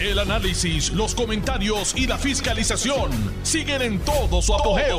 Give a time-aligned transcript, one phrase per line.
[0.00, 3.10] El análisis, los comentarios y la fiscalización
[3.42, 4.96] siguen en todo su apogeo.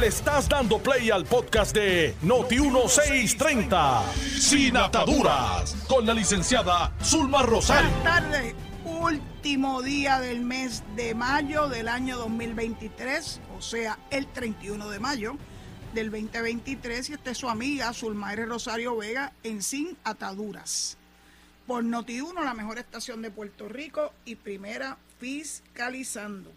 [0.00, 4.02] Le estás dando play al podcast de Noti1630,
[4.40, 7.88] Sin Ataduras, con la licenciada Zulma Rosario.
[7.88, 8.54] Buenas tardes,
[8.84, 15.36] último día del mes de mayo del año 2023, o sea, el 31 de mayo
[15.92, 20.98] del 2023, y esta es su amiga Zulma Rosario Vega en Sin Ataduras
[21.66, 26.52] por Noti1, la mejor estación de Puerto Rico y primera fiscalizando.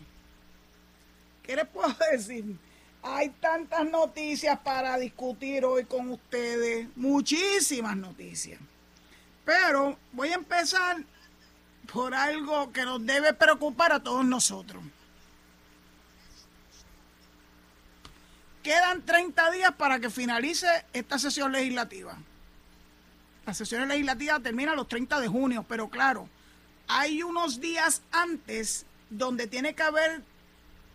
[1.43, 2.57] ¿Qué les puedo decir?
[3.03, 8.59] Hay tantas noticias para discutir hoy con ustedes, muchísimas noticias.
[9.45, 10.97] Pero voy a empezar
[11.91, 14.83] por algo que nos debe preocupar a todos nosotros.
[18.61, 22.17] Quedan 30 días para que finalice esta sesión legislativa.
[23.47, 26.27] La sesión legislativa termina los 30 de junio, pero claro,
[26.85, 30.21] hay unos días antes donde tiene que haber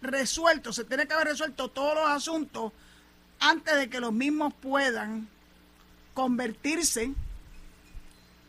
[0.02, 2.72] resuelto, se tiene que haber resuelto todos los asuntos
[3.40, 5.28] antes de que los mismos puedan
[6.12, 7.14] convertirse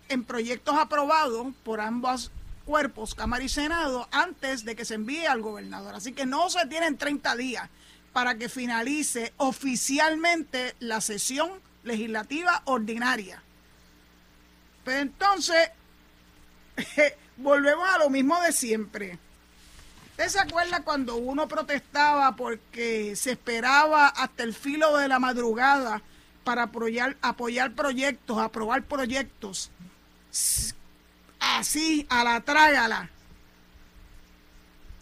[0.10, 2.30] en proyectos aprobados por ambos
[2.66, 5.96] cuerpos, Cámara y Senado, antes de que se envíe al gobernador.
[5.96, 7.70] Así que no se tienen 30 días
[8.12, 11.50] para que finalice oficialmente la sesión
[11.86, 13.42] legislativa ordinaria.
[14.84, 15.70] Pero entonces,
[17.38, 19.20] volvemos a lo mismo de siempre.
[20.12, 26.04] ¿Usted se acuerda cuando uno protestaba porque se esperaba hasta el filo de la madrugada
[26.44, 29.72] para apoyar, apoyar proyectos, aprobar proyectos?
[31.40, 33.10] Así, a la trágala.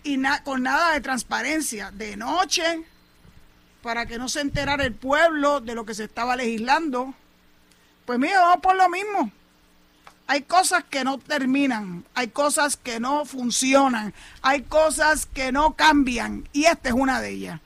[0.03, 1.91] Y con nada de transparencia.
[1.91, 2.85] De noche,
[3.83, 7.13] para que no se enterara el pueblo de lo que se estaba legislando.
[8.05, 9.31] Pues mira, vamos por lo mismo.
[10.27, 16.47] Hay cosas que no terminan, hay cosas que no funcionan, hay cosas que no cambian
[16.53, 17.61] y esta es una de ellas.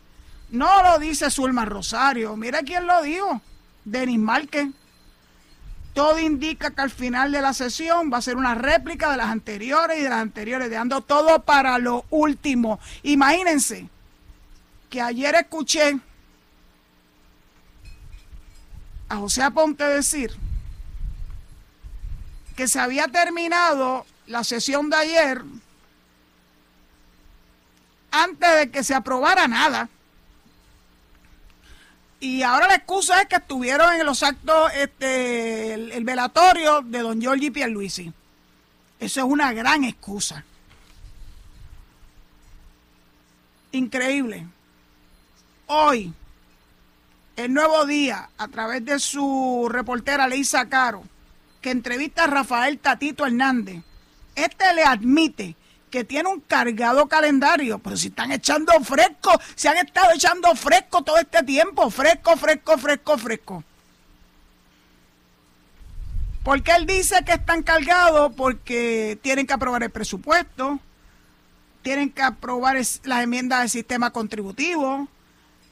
[0.49, 3.41] No lo dice Zulma Rosario, mira quién lo dijo,
[3.83, 4.69] Denis Márquez.
[5.93, 9.27] Todo indica que al final de la sesión va a ser una réplica de las
[9.27, 12.79] anteriores y de las anteriores, dejando todo para lo último.
[13.03, 13.87] Imagínense
[14.89, 15.99] que ayer escuché
[19.07, 20.31] a José Aponte decir
[22.55, 25.43] que se había terminado la sesión de ayer
[28.11, 29.89] antes de que se aprobara nada.
[32.19, 37.19] Y ahora la excusa es que estuvieron en los actos, este, el, velatorio de don
[37.19, 38.11] Giorgi Pierluisi.
[38.99, 40.43] Eso es una gran excusa.
[43.73, 44.47] Increíble.
[45.67, 46.13] Hoy,
[47.35, 51.03] el nuevo día, a través de su reportera Leisa Caro,
[51.65, 53.81] que entrevista a Rafael Tatito Hernández,
[54.35, 55.55] este le admite
[55.89, 61.01] que tiene un cargado calendario, pero si están echando fresco, se han estado echando fresco
[61.01, 63.63] todo este tiempo, fresco, fresco, fresco, fresco.
[66.43, 70.79] Porque él dice que están cargados porque tienen que aprobar el presupuesto,
[71.81, 75.07] tienen que aprobar las enmiendas del sistema contributivo,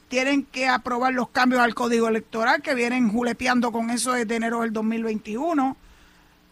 [0.08, 4.62] tienen que aprobar los cambios al código electoral que vienen julepeando con eso desde enero
[4.62, 5.83] del 2021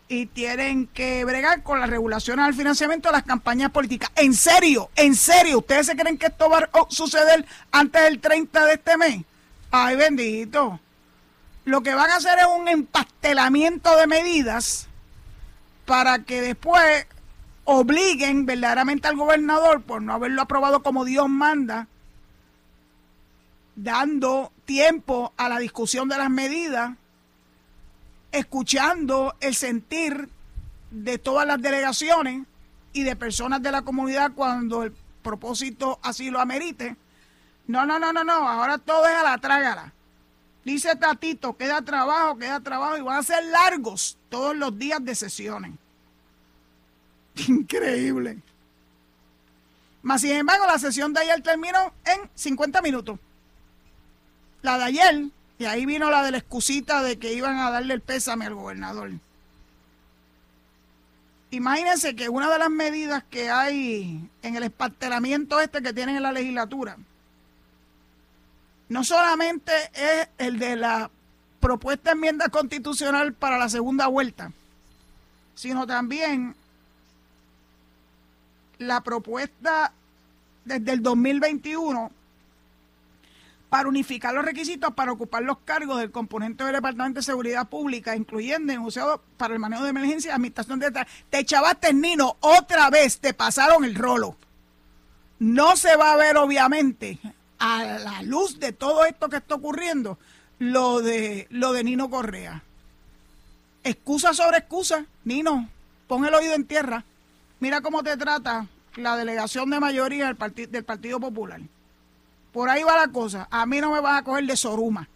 [0.09, 4.11] y tienen que bregar con las regulaciones al financiamiento de las campañas políticas.
[4.17, 8.67] En serio, en serio, ¿ustedes se creen que esto va a suceder antes del 30
[8.67, 9.25] de este mes?
[9.71, 10.81] Ay, bendito.
[11.65, 14.89] Lo que van a hacer es un empastelamiento de medidas
[15.87, 17.07] para que después
[17.65, 21.87] obliguen verdaderamente al gobernador, por no haberlo aprobado como Dios manda,
[23.77, 26.93] dando tiempo a la discusión de las medidas
[28.32, 30.28] escuchando el sentir
[30.91, 32.47] de todas las delegaciones
[32.93, 36.97] y de personas de la comunidad cuando el propósito así lo amerite.
[37.66, 39.92] No, no, no, no, no, ahora todo es a la trágala.
[40.65, 45.15] Dice Tatito, queda trabajo, queda trabajo y van a ser largos todos los días de
[45.15, 45.72] sesiones.
[47.48, 48.39] Increíble.
[50.03, 53.18] Más sin embargo, la sesión de ayer terminó en 50 minutos.
[54.62, 55.24] La de ayer
[55.62, 58.54] y ahí vino la de la excusita de que iban a darle el pésame al
[58.56, 59.12] gobernador.
[61.53, 66.24] Imagínense que una de las medidas que hay en el espartelamiento este que tienen en
[66.24, 66.97] la legislatura,
[68.88, 71.12] no solamente es el de la
[71.60, 74.50] propuesta de enmienda constitucional para la segunda vuelta,
[75.54, 76.56] sino también
[78.78, 79.92] la propuesta
[80.64, 82.10] desde el 2021
[83.72, 88.15] para unificar los requisitos para ocupar los cargos del componente del Departamento de Seguridad Pública,
[88.15, 90.92] incluyendo negociado para el manejo de emergencia y administración de...
[91.30, 94.36] Te chavaste, Nino, otra vez te pasaron el rolo.
[95.39, 97.19] No se va a ver, obviamente,
[97.60, 100.19] a la luz de todo esto que está ocurriendo,
[100.59, 102.63] lo de, lo de Nino Correa.
[103.84, 105.71] Excusa sobre excusa, Nino,
[106.09, 107.07] pon el oído en tierra.
[107.59, 108.66] Mira cómo te trata
[108.97, 111.63] la delegación de mayoría del, del Partido Popular.
[112.53, 113.49] Por ahí va la cosa.
[113.51, 115.09] A mí no me vas a coger de soruma.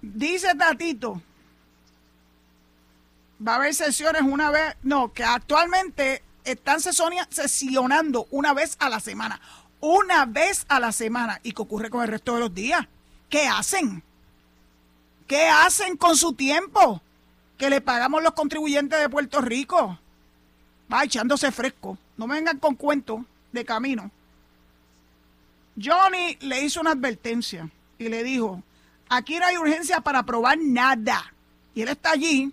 [0.00, 1.22] Dice Tatito,
[3.46, 8.98] va a haber sesiones una vez, no, que actualmente están sesionando una vez a la
[8.98, 9.40] semana.
[9.80, 11.40] Una vez a la semana.
[11.42, 12.86] ¿Y qué ocurre con el resto de los días?
[13.28, 14.02] ¿Qué hacen?
[15.26, 17.00] ¿Qué hacen con su tiempo?
[17.56, 19.98] Que le pagamos los contribuyentes de Puerto Rico.
[20.92, 21.96] Va echándose fresco.
[22.16, 23.20] No me vengan con cuentos
[23.52, 24.10] de camino.
[25.82, 27.68] Johnny le hizo una advertencia
[27.98, 28.62] y le dijo,
[29.08, 31.32] aquí no hay urgencia para probar nada.
[31.74, 32.52] Y él está allí.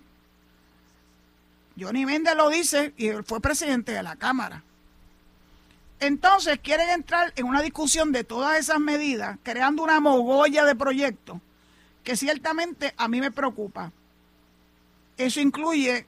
[1.78, 4.62] Johnny Méndez lo dice y él fue presidente de la Cámara.
[6.00, 11.38] Entonces quieren entrar en una discusión de todas esas medidas, creando una mogolla de proyectos
[12.02, 13.92] que ciertamente a mí me preocupa.
[15.18, 16.06] Eso incluye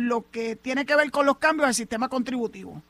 [0.00, 2.82] lo que tiene que ver con los cambios del sistema contributivo.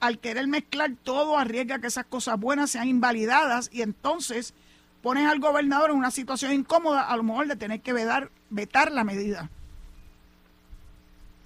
[0.00, 4.54] Al querer mezclar todo, arriesga que esas cosas buenas sean invalidadas y entonces
[5.02, 8.90] pones al gobernador en una situación incómoda, a lo mejor de tener que vetar, vetar
[8.90, 9.50] la medida.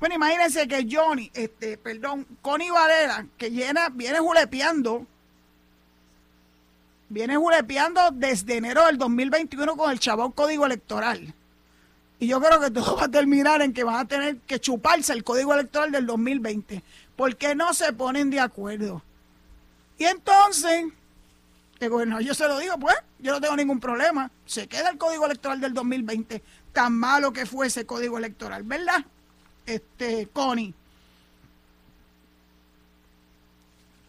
[0.01, 5.07] Bueno, imagínense que Johnny, este, perdón, Connie Varela, que llena, viene julepeando,
[7.09, 11.35] viene julepeando desde enero del 2021 con el chabón código electoral.
[12.21, 15.13] Y yo creo que todo va a terminar en que van a tener que chuparse
[15.13, 16.83] el código electoral del 2020,
[17.17, 19.03] porque no se ponen de acuerdo.
[19.99, 20.87] Y entonces,
[21.79, 24.31] el gobernador, yo se lo digo, pues, yo no tengo ningún problema.
[24.47, 26.43] Se queda el código electoral del 2020,
[26.73, 29.05] tan malo que fue ese código electoral, ¿verdad?
[29.67, 30.75] Este, Connie.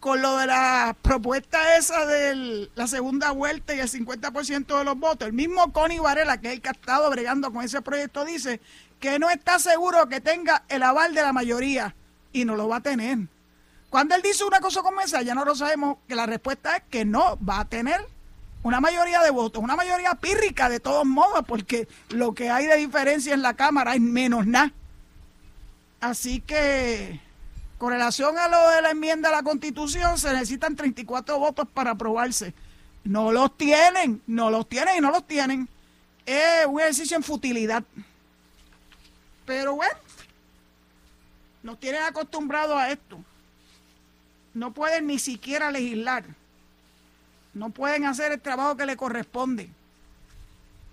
[0.00, 4.98] Con lo de la propuesta esa de la segunda vuelta y el 50% de los
[4.98, 8.24] votos, el mismo Connie Varela, que es el que ha estado bregando con ese proyecto,
[8.24, 8.60] dice
[8.98, 11.94] que no está seguro que tenga el aval de la mayoría
[12.32, 13.18] y no lo va a tener.
[13.90, 16.82] Cuando él dice una cosa como esa, ya no lo sabemos, que la respuesta es
[16.90, 18.00] que no va a tener
[18.62, 22.76] una mayoría de votos, una mayoría pírrica de todos modos, porque lo que hay de
[22.76, 24.72] diferencia en la Cámara es menos nada.
[26.00, 27.20] Así que
[27.80, 31.92] con relación a lo de la enmienda a la Constitución, se necesitan 34 votos para
[31.92, 32.52] aprobarse.
[33.04, 35.66] No los tienen, no los tienen y no los tienen.
[36.26, 37.82] Es un ejercicio en futilidad.
[39.46, 39.94] Pero bueno,
[41.62, 43.18] nos tienen acostumbrados a esto.
[44.52, 46.24] No pueden ni siquiera legislar.
[47.54, 49.70] No pueden hacer el trabajo que le corresponde.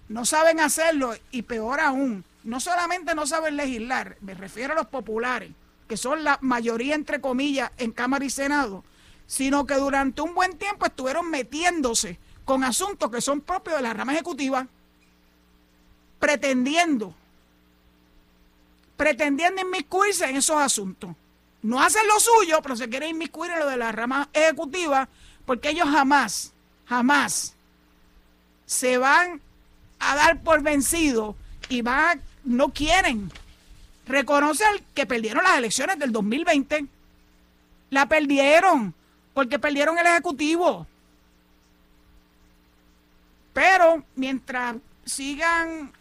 [0.08, 4.88] No saben hacerlo y peor aún, no solamente no saben legislar, me refiero a los
[4.88, 5.52] populares
[5.88, 8.84] que son la mayoría entre comillas en Cámara y Senado,
[9.26, 13.94] sino que durante un buen tiempo estuvieron metiéndose con asuntos que son propios de la
[13.94, 14.68] rama ejecutiva,
[16.20, 17.14] pretendiendo,
[18.96, 21.12] pretendiendo inmiscuirse en esos asuntos.
[21.62, 25.10] No hacen lo suyo, pero se quieren inmiscuir en lo de la rama ejecutiva,
[25.46, 26.54] porque ellos jamás,
[26.86, 27.54] jamás
[28.66, 29.42] se van
[30.00, 31.36] a dar por vencidos
[31.70, 33.32] y van, no quieren
[34.08, 34.64] reconoce
[34.94, 36.86] que perdieron las elecciones del 2020.
[37.90, 38.94] La perdieron
[39.34, 40.88] porque perdieron el Ejecutivo.
[43.54, 45.92] Pero mientras sigan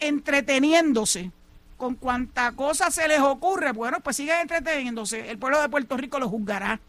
[0.00, 1.30] entreteniéndose
[1.76, 5.30] con cuanta cosa se les ocurre, bueno, pues sigan entreteniéndose.
[5.30, 6.80] El pueblo de Puerto Rico lo juzgará.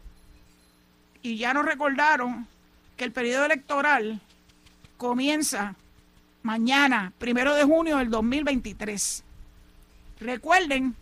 [1.22, 2.48] Y ya nos recordaron
[2.96, 4.22] que el periodo electoral
[4.98, 5.76] comienza
[6.44, 9.25] mañana, primero de junio del 2023.
[10.20, 10.96] Recuerden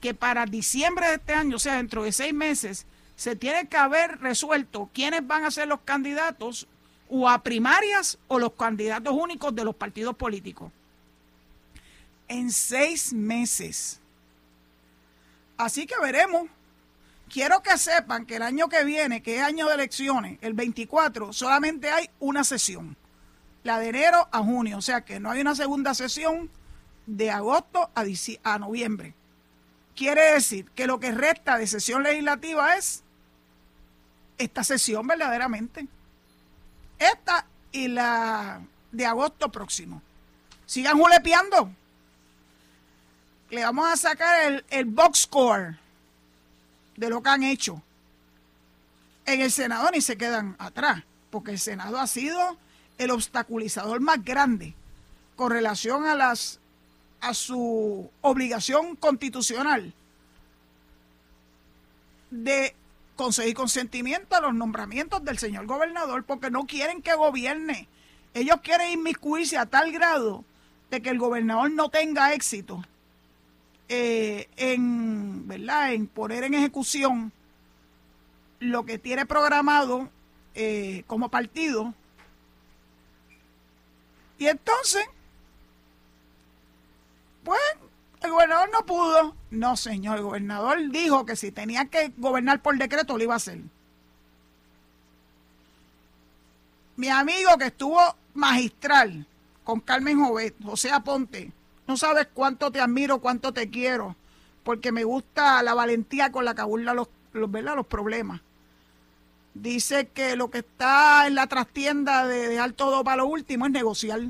[0.00, 3.76] que para diciembre de este año, o sea, dentro de seis meses, se tiene que
[3.76, 6.66] haber resuelto quiénes van a ser los candidatos
[7.08, 10.72] o a primarias o los candidatos únicos de los partidos políticos.
[12.26, 14.00] En seis meses.
[15.56, 16.48] Así que veremos.
[17.28, 21.32] Quiero que sepan que el año que viene, que es año de elecciones, el 24,
[21.32, 22.96] solamente hay una sesión.
[23.62, 24.78] La de enero a junio.
[24.78, 26.50] O sea que no hay una segunda sesión
[27.06, 29.14] de agosto a, noviembre.
[29.94, 33.02] Quiere decir que lo que resta de sesión legislativa es
[34.38, 35.86] esta sesión verdaderamente.
[36.98, 40.02] Esta y la de agosto próximo.
[40.66, 41.70] Sigan julepeando.
[43.50, 45.78] Le vamos a sacar el, el box score
[46.96, 47.82] de lo que han hecho.
[49.26, 52.56] En el Senado ni se quedan atrás, porque el Senado ha sido
[52.98, 54.74] el obstaculizador más grande
[55.36, 56.60] con relación a las
[57.22, 59.94] a su obligación constitucional
[62.30, 62.74] de
[63.16, 67.88] conseguir consentimiento a los nombramientos del señor gobernador porque no quieren que gobierne.
[68.34, 70.44] Ellos quieren inmiscuirse a tal grado
[70.90, 72.82] de que el gobernador no tenga éxito
[73.88, 75.92] eh, en, ¿verdad?
[75.92, 77.32] en poner en ejecución
[78.58, 80.08] lo que tiene programado
[80.54, 81.94] eh, como partido.
[84.38, 85.06] Y entonces,
[87.44, 87.60] pues,
[88.22, 89.34] el gobernador no pudo.
[89.50, 93.38] No, señor, el gobernador dijo que si tenía que gobernar por decreto lo iba a
[93.38, 93.60] hacer.
[96.96, 97.98] Mi amigo que estuvo
[98.34, 99.26] magistral
[99.64, 101.52] con Carmen Jovet, José Aponte,
[101.86, 104.14] no sabes cuánto te admiro, cuánto te quiero,
[104.62, 108.40] porque me gusta la valentía con la que aburla los, los, los problemas.
[109.54, 113.72] Dice que lo que está en la trastienda de dejar todo para lo último es
[113.72, 114.20] negociar.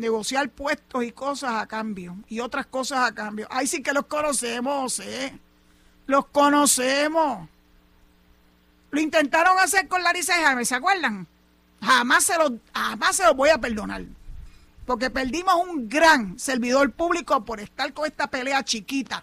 [0.00, 2.16] Negociar puestos y cosas a cambio.
[2.28, 3.46] Y otras cosas a cambio.
[3.50, 5.38] Ahí sí que los conocemos, ¿eh?
[6.06, 7.48] Los conocemos.
[8.90, 11.26] Lo intentaron hacer con Larisa Jaime, ¿se acuerdan?
[11.82, 14.04] Jamás se los, jamás se los voy a perdonar
[14.90, 19.22] porque perdimos un gran servidor público por estar con esta pelea chiquita.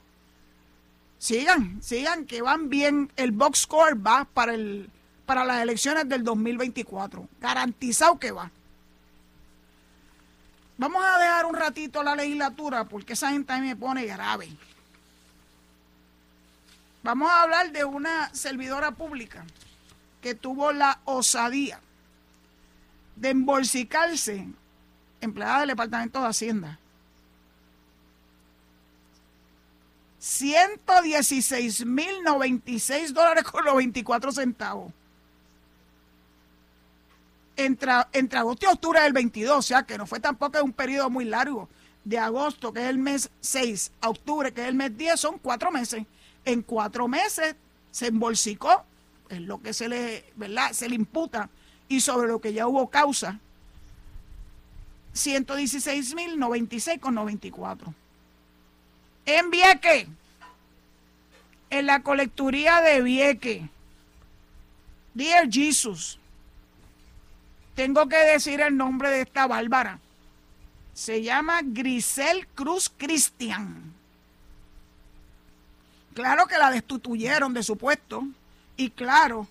[1.17, 3.11] Sigan, sigan, que van bien.
[3.17, 4.89] El box score va para, el,
[5.25, 7.27] para las elecciones del 2024.
[7.41, 8.49] Garantizado que va.
[10.77, 14.49] Vamos a dejar un ratito la legislatura porque esa gente a me pone grave.
[17.01, 19.43] Vamos a hablar de una servidora pública
[20.21, 21.79] que tuvo la osadía
[23.15, 24.47] de embolsicarse
[25.21, 26.77] empleada del Departamento de Hacienda.
[30.21, 34.93] 116.096 dólares con los 24 centavos.
[37.57, 41.09] Entre, entre agosto y octubre del 22, o sea que no fue tampoco un periodo
[41.09, 41.67] muy largo.
[42.05, 45.39] De agosto, que es el mes 6, a octubre, que es el mes 10, son
[45.39, 46.05] cuatro meses.
[46.45, 47.55] En cuatro meses
[47.91, 48.85] se embolsicó,
[49.29, 50.71] es lo que se le, ¿verdad?
[50.71, 51.49] se le imputa,
[51.89, 53.39] y sobre lo que ya hubo causa,
[55.15, 57.93] 116.096,94.
[59.25, 60.07] En Vieque,
[61.69, 63.69] en la colecturía de Vieque,
[65.13, 66.16] Dear Jesus,
[67.77, 69.99] tengo que decir el nombre de esta bárbara.
[70.95, 73.93] Se llama Grisel Cruz Cristian.
[76.15, 78.27] Claro que la destituyeron de su puesto
[78.77, 79.47] y claro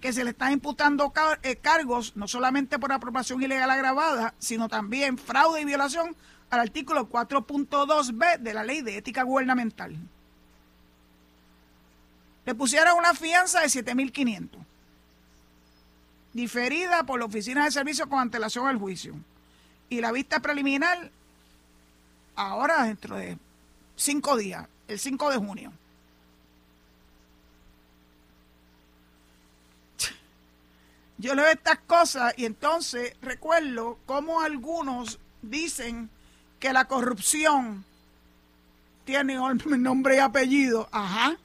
[0.00, 5.18] que se le están imputando eh, cargos no solamente por apropiación ilegal agravada, sino también
[5.18, 6.14] fraude y violación
[6.50, 9.96] al artículo 4.2b de la Ley de Ética Gubernamental.
[12.44, 14.50] Le pusieron una fianza de 7.500,
[16.36, 19.14] diferida por la Oficina de Servicios con antelación al juicio.
[19.88, 21.10] Y la vista preliminar,
[22.34, 23.38] ahora dentro de
[23.96, 25.72] cinco días, el 5 de junio.
[31.18, 36.10] Yo leo estas cosas y entonces recuerdo cómo algunos dicen
[36.60, 37.84] que la corrupción
[39.06, 41.38] tiene nombre y apellido, ajá,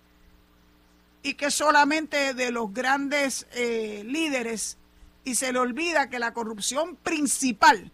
[1.23, 4.77] y que solamente de los grandes eh, líderes
[5.23, 7.91] y se le olvida que la corrupción principal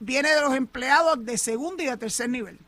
[0.00, 2.58] viene de los empleados de segundo y de tercer nivel.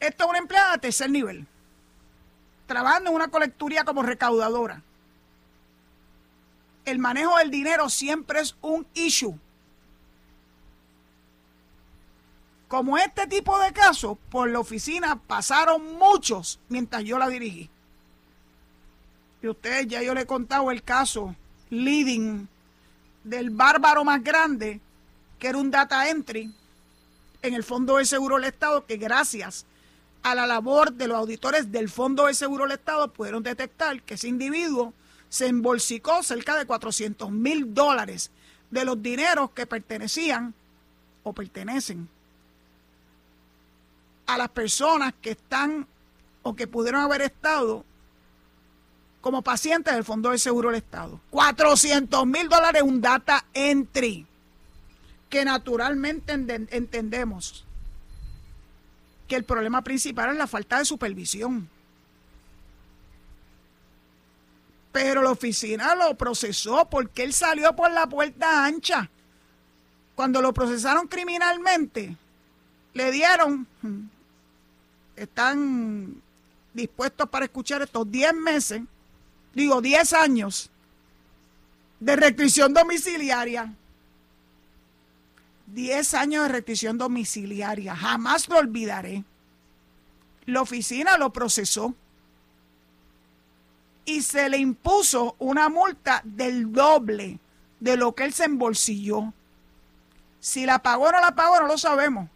[0.00, 1.46] Esto es una empleada de tercer nivel,
[2.66, 4.82] trabajando en una colecturía como recaudadora
[6.84, 9.38] el manejo del dinero siempre es un issue.
[12.68, 17.70] Como este tipo de casos, por la oficina pasaron muchos mientras yo la dirigí.
[19.42, 21.34] Y ustedes ya yo le he contado el caso
[21.70, 22.46] leading
[23.24, 24.80] del bárbaro más grande,
[25.38, 26.52] que era un data entry
[27.42, 29.66] en el Fondo de Seguro del Estado, que gracias
[30.22, 34.14] a la labor de los auditores del Fondo de Seguro del Estado pudieron detectar que
[34.14, 34.94] ese individuo
[35.28, 38.30] se embolsicó cerca de 400 mil dólares
[38.70, 40.54] de los dineros que pertenecían
[41.24, 42.08] o pertenecen
[44.26, 45.86] a las personas que están
[46.42, 47.84] o que pudieron haber estado
[49.22, 51.18] como pacientes del Fondo de Seguro del Estado.
[51.30, 54.26] 400 mil dólares un data entry
[55.30, 57.64] que naturalmente entendemos
[59.26, 61.66] que el problema principal es la falta de supervisión.
[64.90, 69.08] Pero la oficina lo procesó porque él salió por la puerta ancha.
[70.14, 72.14] Cuando lo procesaron criminalmente,
[72.92, 73.66] le dieron,
[75.16, 76.20] están
[76.74, 78.82] dispuestos para escuchar estos 10 meses,
[79.54, 80.70] digo 10 años,
[82.00, 83.72] de restricción domiciliaria.
[85.68, 87.94] 10 años de restricción domiciliaria.
[87.94, 89.24] Jamás lo olvidaré.
[90.46, 91.94] La oficina lo procesó
[94.04, 97.38] y se le impuso una multa del doble
[97.78, 99.32] de lo que él se embolsilló.
[100.40, 102.28] Si la pagó o no la pagó, no lo sabemos.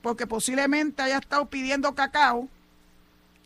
[0.00, 2.48] Porque posiblemente haya estado pidiendo cacao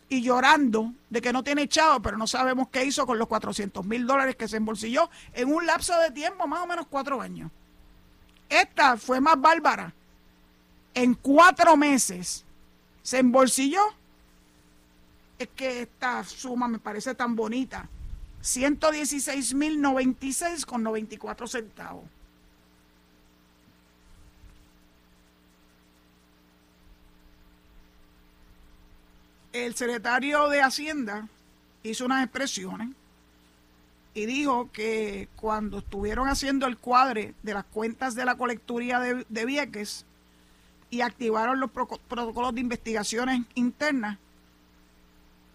[0.09, 3.85] y llorando de que no tiene echado, pero no sabemos qué hizo con los 400
[3.85, 7.51] mil dólares que se embolsilló en un lapso de tiempo, más o menos cuatro años.
[8.49, 9.93] Esta fue más bárbara.
[10.95, 12.43] En cuatro meses
[13.03, 13.81] se embolsilló.
[15.37, 17.87] Es que esta suma me parece tan bonita.
[18.41, 22.03] 116 mil 96 con 94 centavos.
[29.65, 31.27] El secretario de Hacienda
[31.83, 32.89] hizo unas expresiones
[34.13, 39.25] y dijo que cuando estuvieron haciendo el cuadre de las cuentas de la colecturía de,
[39.27, 40.05] de Vieques
[40.89, 44.17] y activaron los protocolos de investigaciones internas,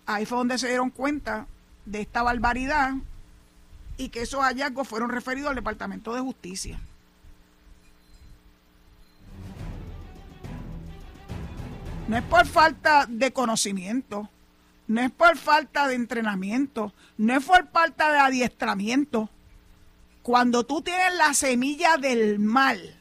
[0.04, 1.46] ahí fue donde se dieron cuenta
[1.86, 2.92] de esta barbaridad
[3.96, 6.78] y que esos hallazgos fueron referidos al Departamento de Justicia.
[12.14, 14.30] No es por falta de conocimiento,
[14.86, 19.30] no es por falta de entrenamiento, no es por falta de adiestramiento.
[20.22, 22.94] Cuando tú tienes la semilla del mal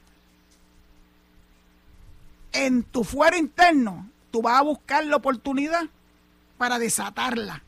[2.54, 5.84] en tu fuero interno, tú vas a buscar la oportunidad
[6.58, 7.62] para desatarla.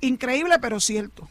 [0.00, 1.28] Increíble, pero cierto.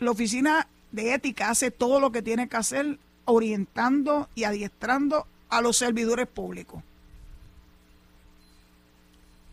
[0.00, 5.60] La oficina de ética hace todo lo que tiene que hacer orientando y adiestrando a
[5.60, 6.82] los servidores públicos.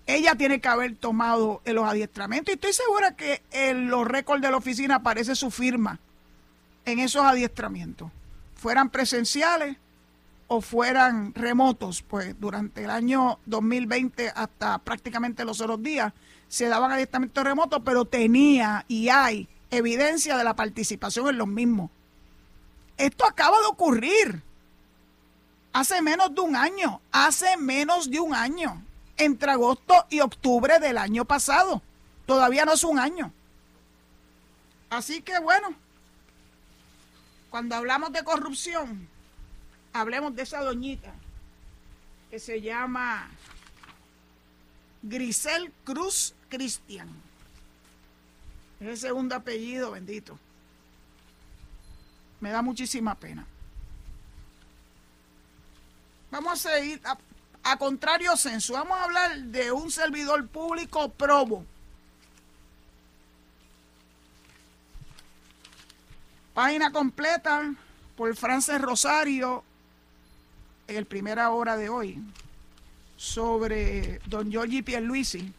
[0.05, 4.49] Ella tiene que haber tomado los adiestramientos y estoy segura que en los récords de
[4.49, 5.99] la oficina aparece su firma
[6.85, 8.09] en esos adiestramientos,
[8.55, 9.77] fueran presenciales
[10.47, 16.11] o fueran remotos, pues durante el año 2020 hasta prácticamente los otros días
[16.48, 21.91] se daban adiestramientos remotos, pero tenía y hay evidencia de la participación en los mismos.
[23.00, 24.44] Esto acaba de ocurrir
[25.72, 28.83] hace menos de un año, hace menos de un año,
[29.16, 31.81] entre agosto y octubre del año pasado.
[32.25, 33.31] Todavía no es un año.
[34.90, 35.74] Así que bueno,
[37.50, 39.07] cuando hablamos de corrupción,
[39.94, 41.14] hablemos de esa doñita
[42.29, 43.31] que se llama
[45.03, 47.07] Grisel Cruz Cristian.
[48.81, 50.38] Es el segundo apellido, bendito.
[52.39, 53.45] Me da muchísima pena.
[56.31, 57.01] Vamos a seguir
[57.63, 58.73] a, contrario censo.
[58.73, 61.65] Vamos a hablar de un servidor público probo.
[66.53, 67.73] Página completa
[68.15, 69.63] por Frances Rosario
[70.87, 72.21] en el primera hora de hoy
[73.15, 75.53] sobre don Giorgi Pierluisi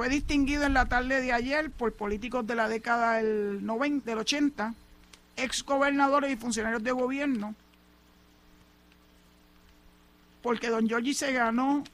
[0.00, 4.20] Fue distinguido en la tarde de ayer por políticos de la década del, 90, del
[4.20, 4.74] 80,
[5.36, 7.54] ex gobernadores y funcionarios de gobierno,
[10.40, 11.84] porque don Giorgi se ganó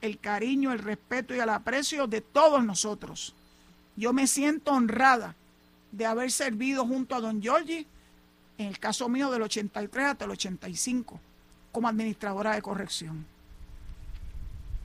[0.00, 3.34] el cariño, el respeto y el aprecio de todos nosotros.
[3.96, 5.34] Yo me siento honrada
[5.92, 7.86] de haber servido junto a don Giorgi,
[8.56, 11.20] en el caso mío del 83 hasta el 85,
[11.70, 13.26] como administradora de corrección.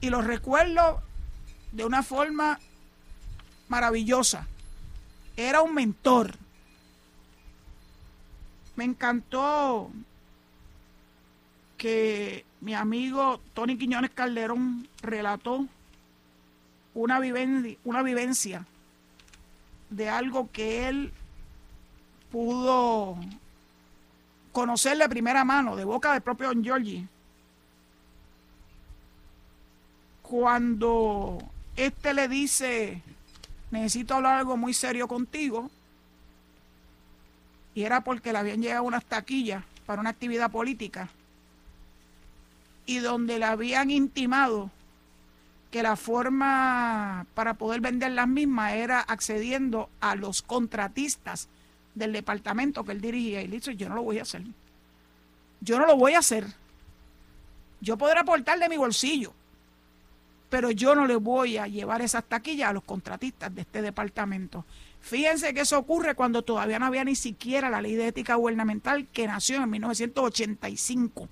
[0.02, 1.02] Y lo recuerdo
[1.76, 2.58] de una forma
[3.68, 4.46] maravillosa.
[5.36, 6.34] Era un mentor.
[8.76, 9.90] Me encantó
[11.76, 15.66] que mi amigo Tony Quiñones Calderón relató
[16.94, 17.20] una
[17.84, 18.64] una vivencia
[19.90, 21.12] de algo que él
[22.32, 23.18] pudo
[24.52, 27.06] conocer de primera mano, de boca del propio Don Giorgi,
[30.22, 31.38] cuando
[31.76, 33.02] este le dice,
[33.70, 35.70] necesito hablar algo muy serio contigo.
[37.74, 41.10] Y era porque le habían llegado unas taquillas para una actividad política.
[42.86, 44.70] Y donde le habían intimado
[45.70, 51.48] que la forma para poder vender las mismas era accediendo a los contratistas
[51.94, 53.42] del departamento que él dirigía.
[53.42, 54.42] Y le dice, yo no lo voy a hacer.
[55.60, 56.46] Yo no lo voy a hacer.
[57.82, 59.34] Yo podré aportar de mi bolsillo
[60.56, 64.64] pero yo no le voy a llevar esas taquillas a los contratistas de este departamento.
[65.02, 69.06] Fíjense que eso ocurre cuando todavía no había ni siquiera la ley de ética gubernamental
[69.08, 71.28] que nació en 1985.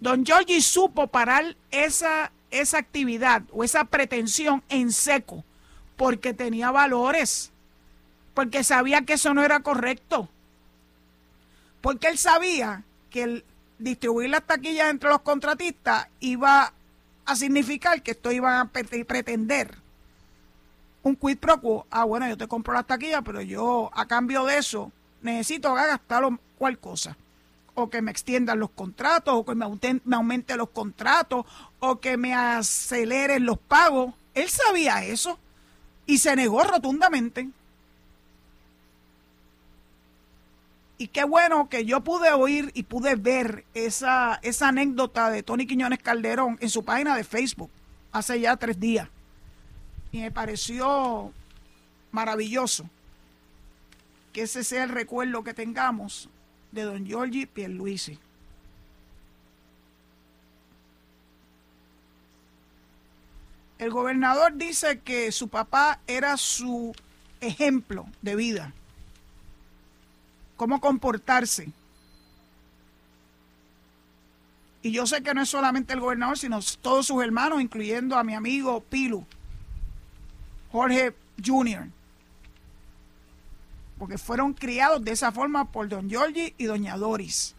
[0.00, 5.44] Don Giorgi supo parar esa, esa actividad o esa pretensión en seco
[5.96, 7.52] porque tenía valores,
[8.34, 10.28] porque sabía que eso no era correcto,
[11.82, 13.44] porque él sabía que el
[13.78, 16.72] distribuir las taquillas entre los contratistas iba
[17.28, 19.76] a significar que esto iba a pretender
[21.02, 21.86] un quid pro quo.
[21.90, 26.24] Ah, bueno, yo te compro las taquillas, pero yo a cambio de eso necesito gastar
[26.56, 27.18] cual cosa.
[27.74, 29.66] O que me extiendan los contratos, o que me,
[30.04, 31.44] me aumente los contratos,
[31.80, 34.14] o que me aceleren los pagos.
[34.32, 35.38] Él sabía eso
[36.06, 37.50] y se negó rotundamente.
[41.00, 45.64] Y qué bueno que yo pude oír y pude ver esa, esa anécdota de Tony
[45.66, 47.70] Quiñones Calderón en su página de Facebook
[48.10, 49.08] hace ya tres días.
[50.10, 51.32] Y me pareció
[52.10, 52.90] maravilloso
[54.32, 56.28] que ese sea el recuerdo que tengamos
[56.72, 58.18] de don Giorgi Pierluisi.
[63.78, 66.92] El gobernador dice que su papá era su
[67.40, 68.72] ejemplo de vida,
[70.58, 71.72] cómo comportarse.
[74.82, 78.24] Y yo sé que no es solamente el gobernador, sino todos sus hermanos, incluyendo a
[78.24, 79.24] mi amigo Pilu,
[80.70, 81.88] Jorge Jr.,
[83.98, 87.54] porque fueron criados de esa forma por don Giorgi y doña Doris.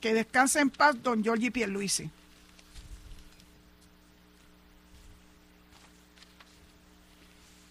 [0.00, 2.10] Que descanse en paz don Giorgi Pierluisi.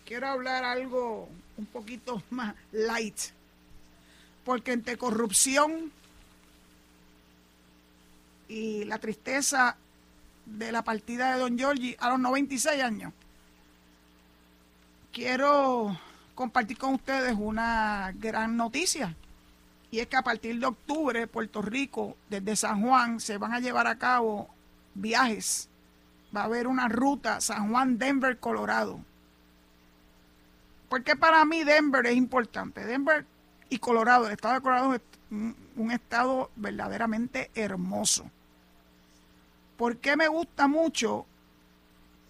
[0.07, 3.17] Quiero hablar algo un poquito más light,
[4.45, 5.91] porque entre corrupción
[8.47, 9.75] y la tristeza
[10.45, 13.11] de la partida de don Giorgi a los 96 años,
[15.11, 15.99] quiero
[16.35, 19.13] compartir con ustedes una gran noticia.
[19.91, 23.59] Y es que a partir de octubre, Puerto Rico, desde San Juan, se van a
[23.59, 24.47] llevar a cabo
[24.93, 25.67] viajes.
[26.33, 29.01] Va a haber una ruta San Juan-Denver, Colorado.
[30.89, 32.85] Porque para mí Denver es importante.
[32.85, 33.25] Denver
[33.69, 38.29] y Colorado, el estado de Colorado es un estado verdaderamente hermoso.
[39.77, 41.25] ¿Por qué me gusta mucho?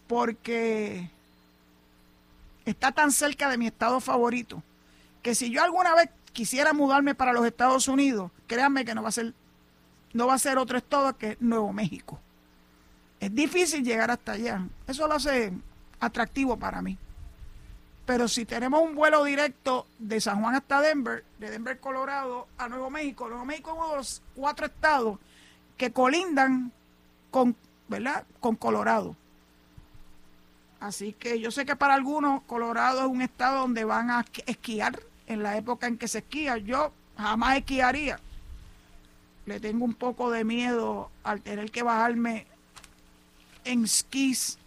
[0.08, 1.10] Porque
[2.66, 4.64] está tan cerca de mi estado favorito
[5.22, 9.10] que si yo alguna vez quisiera mudarme para los Estados Unidos, créanme que no va
[9.10, 9.34] a ser
[10.14, 12.20] no va a ser otro estado que Nuevo México.
[13.20, 14.66] Es difícil llegar hasta allá.
[14.88, 15.54] Eso lo hace
[16.00, 16.98] atractivo para mí.
[18.08, 22.70] Pero si tenemos un vuelo directo de San Juan hasta Denver, de Denver, Colorado, a
[22.70, 25.20] Nuevo México, Nuevo México es uno de los cuatro estados
[25.76, 26.72] que colindan
[27.32, 27.54] con,
[27.90, 28.24] ¿verdad?
[28.40, 29.14] con Colorado.
[30.80, 35.02] Así que yo sé que para algunos Colorado es un estado donde van a esquiar
[35.26, 36.58] en la época en que se esquía.
[36.60, 38.22] Yo jamás esquiaría.
[39.46, 42.48] Le tengo un poco de miedo al tener que bajarme
[43.66, 44.58] en esquís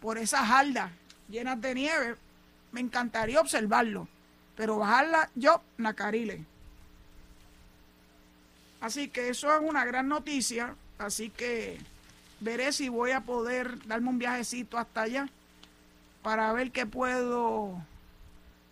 [0.00, 0.92] por esas haldas
[1.28, 2.27] llenas de nieve.
[2.78, 4.08] Encantaría observarlo,
[4.56, 6.44] pero bajarla yo, Nacarile.
[8.80, 10.74] Así que eso es una gran noticia.
[10.98, 11.78] Así que
[12.40, 15.28] veré si voy a poder darme un viajecito hasta allá
[16.22, 17.74] para ver qué puedo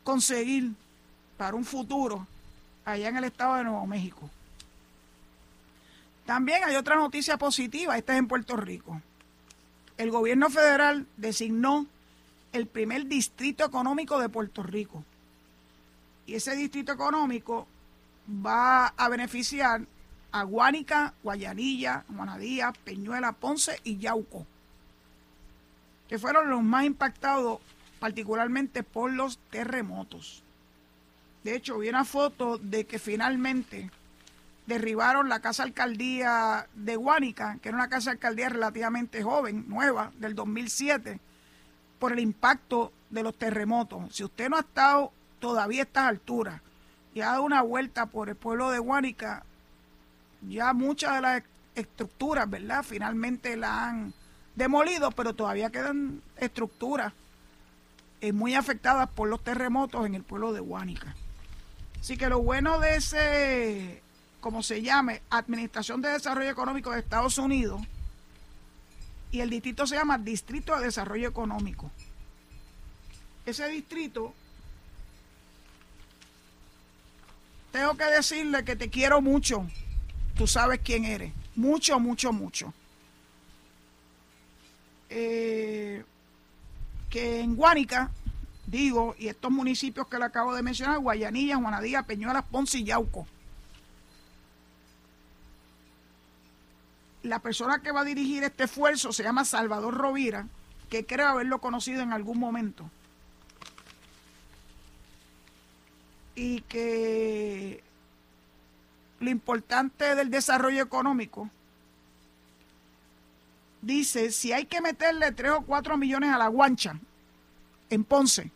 [0.05, 0.73] conseguir
[1.37, 2.27] para un futuro
[2.85, 4.31] allá en el estado de Nuevo México.
[6.25, 9.01] También hay otra noticia positiva, esta es en Puerto Rico.
[9.97, 11.87] El gobierno federal designó
[12.57, 15.05] el primer distrito económico de Puerto Rico.
[16.27, 17.67] Y ese distrito económico
[18.29, 19.83] va a beneficiar
[20.33, 24.47] a Guánica, Guayanilla, Juanadía, Peñuela, Ponce y Yauco,
[26.09, 27.61] que fueron los más impactados
[28.01, 30.43] particularmente por los terremotos.
[31.45, 33.91] De hecho, vi una foto de que finalmente
[34.67, 40.35] derribaron la casa alcaldía de Guánica, que era una casa alcaldía relativamente joven, nueva, del
[40.35, 41.21] 2007,
[41.99, 44.15] por el impacto de los terremotos.
[44.15, 46.61] Si usted no ha estado todavía a estas alturas
[47.15, 49.45] y ha dado una vuelta por el pueblo de Guánica,
[50.49, 51.43] ya muchas de las
[51.75, 52.83] estructuras, ¿verdad?
[52.83, 54.15] Finalmente la han
[54.55, 57.13] demolido, pero todavía quedan estructuras
[58.21, 61.15] eh, muy afectadas por los terremotos en el pueblo de Huánica.
[62.01, 64.03] Así que lo bueno de ese,
[64.41, 67.83] como se llame, Administración de Desarrollo Económico de Estados Unidos,
[69.31, 71.91] y el distrito se llama Distrito de Desarrollo Económico.
[73.45, 74.35] Ese distrito,
[77.73, 79.67] tengo que decirle que te quiero mucho,
[80.37, 81.33] tú sabes quién eres.
[81.55, 82.75] Mucho, mucho, mucho.
[85.09, 86.05] Eh,
[87.09, 88.11] que en Guánica,
[88.67, 93.27] digo, y estos municipios que le acabo de mencionar, Guayanilla, Juanadía, Peñuelas, Ponce y Yauco.
[97.27, 100.47] La persona que va a dirigir este esfuerzo se llama Salvador Rovira,
[100.89, 102.89] que creo haberlo conocido en algún momento.
[106.37, 107.83] Y que
[109.19, 111.51] lo importante del desarrollo económico
[113.83, 116.97] dice, si hay que meterle 3 o 4 millones a la guancha
[117.91, 118.53] en Ponce,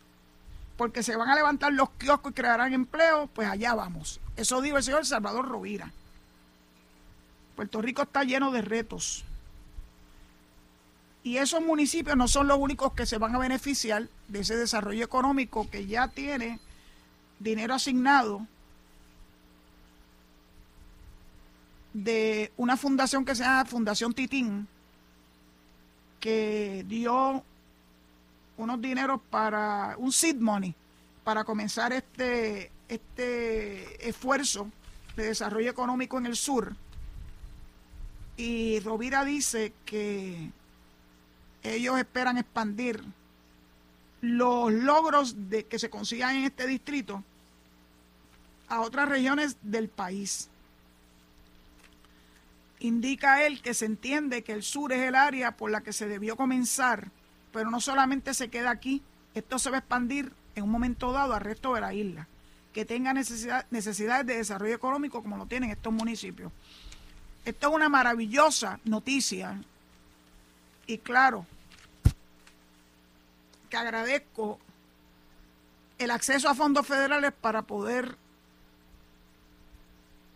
[0.77, 4.21] porque se van a levantar los kioscos y crearán empleo, pues allá vamos.
[4.37, 5.91] Eso dijo el señor Salvador Rovira.
[7.61, 9.23] Puerto Rico está lleno de retos.
[11.21, 15.05] Y esos municipios no son los únicos que se van a beneficiar de ese desarrollo
[15.05, 16.59] económico que ya tiene
[17.37, 18.47] dinero asignado
[21.93, 24.67] de una fundación que se llama Fundación Titín,
[26.19, 27.43] que dio
[28.57, 30.73] unos dineros para un seed money
[31.23, 34.67] para comenzar este, este esfuerzo
[35.15, 36.75] de desarrollo económico en el sur.
[38.41, 40.49] Y Rovira dice que
[41.61, 42.99] ellos esperan expandir
[44.21, 47.23] los logros de que se consigan en este distrito
[48.67, 50.49] a otras regiones del país.
[52.79, 56.07] Indica él que se entiende que el sur es el área por la que se
[56.07, 57.11] debió comenzar,
[57.53, 59.03] pero no solamente se queda aquí,
[59.35, 62.27] esto se va a expandir en un momento dado al resto de la isla,
[62.73, 66.51] que tenga necesidad, necesidades de desarrollo económico como lo tienen estos municipios.
[67.45, 69.61] Esto es una maravillosa noticia
[70.85, 71.45] y claro
[73.69, 74.59] que agradezco
[75.97, 78.17] el acceso a fondos federales para poder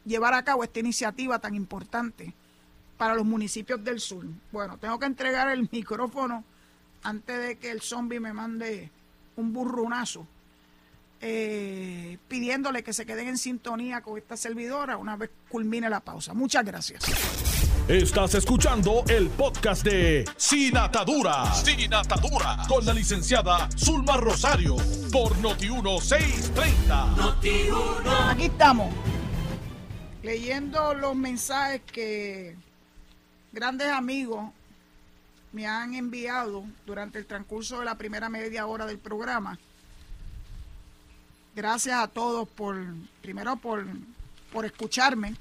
[0.06, 2.34] llevar a cabo esta iniciativa tan importante
[2.98, 4.26] para los municipios del sur.
[4.52, 6.44] Bueno, tengo que entregar el micrófono
[7.04, 8.90] antes de que el zombie me mande
[9.36, 10.26] un burrunazo,
[11.22, 16.34] eh, pidiéndole que se queden en sintonía con esta servidora una vez culmine la pausa.
[16.34, 17.04] Muchas gracias.
[17.88, 21.54] Estás escuchando el podcast de Sin Atadura.
[21.54, 22.58] Sin Atadura.
[22.68, 24.76] Con la licenciada Zulma Rosario.
[25.12, 28.32] Por Noti1630.
[28.32, 28.92] Aquí estamos
[30.26, 32.58] leyendo los mensajes que
[33.52, 34.52] grandes amigos
[35.52, 39.60] me han enviado durante el transcurso de la primera media hora del programa.
[41.56, 42.76] Gracias a todos por,
[43.22, 43.86] primero por,
[44.52, 45.36] por escucharme.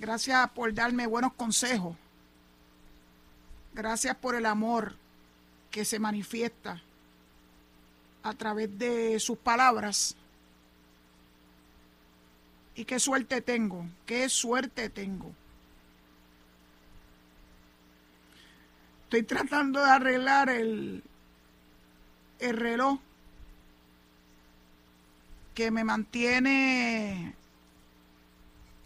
[0.00, 1.96] Gracias por darme buenos consejos.
[3.72, 4.96] Gracias por el amor
[5.70, 6.82] que se manifiesta
[8.24, 10.16] a través de sus palabras
[12.74, 15.32] y qué suerte tengo, qué suerte tengo.
[19.04, 21.04] Estoy tratando de arreglar el,
[22.40, 22.98] el reloj
[25.54, 27.34] que me mantiene,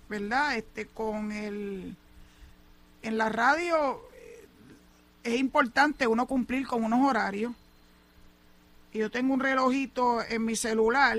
[0.08, 0.56] ¿verdad?
[0.56, 1.96] Este, con el,
[3.02, 4.48] en la radio eh,
[5.24, 7.52] es importante uno cumplir con unos horarios.
[8.92, 11.18] Y yo tengo un relojito en mi celular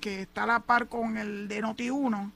[0.00, 2.30] que está a la par con el de Noti1,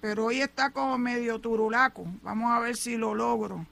[0.00, 2.06] pero hoy está como medio turulaco.
[2.22, 3.66] Vamos a ver si lo logro.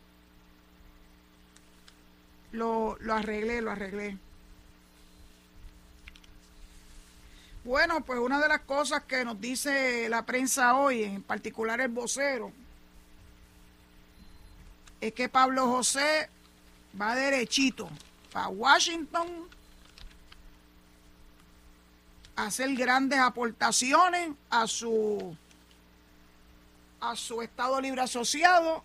[2.53, 4.19] Lo, lo arreglé, lo arreglé.
[7.67, 11.89] Bueno, pues una de las cosas que nos dice la prensa hoy, en particular el
[11.89, 12.53] vocero,
[15.01, 16.31] es que Pablo José
[16.99, 17.91] va derechito
[18.33, 19.49] para Washington
[22.37, 25.37] hacer grandes aportaciones a su
[27.01, 28.85] a su Estado Libre Asociado,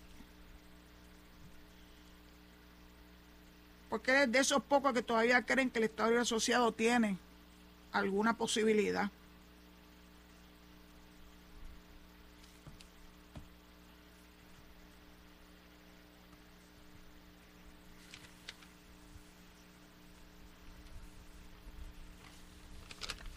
[3.91, 7.20] porque es de esos pocos que todavía creen que el Estado Libre Asociado tiene
[7.92, 9.10] alguna posibilidad.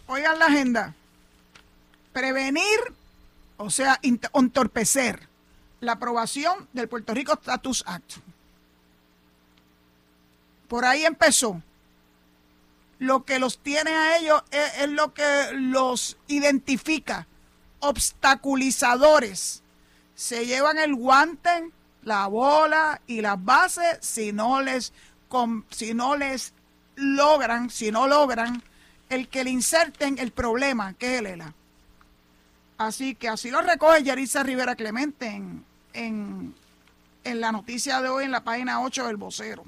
[0.06, 0.94] Oigan la agenda.
[2.12, 2.64] Prevenir,
[3.56, 5.28] o sea, entorpecer
[5.80, 8.12] la aprobación del Puerto Rico Status Act.
[10.68, 11.60] Por ahí empezó.
[12.98, 17.26] Lo que los tiene a ellos es, lo que los identifica.
[17.80, 19.62] Obstaculizadores.
[20.14, 21.70] Se llevan el guante,
[22.02, 24.92] la bola y las bases si no les,
[25.70, 26.52] si no les
[26.96, 28.62] logran, si no logran
[29.08, 31.52] el que le inserten el problema, que es el ELA.
[32.78, 36.54] Así que así lo recoge Yarisa Rivera Clemente en, en,
[37.22, 39.64] en la noticia de hoy en la página 8 del vocero.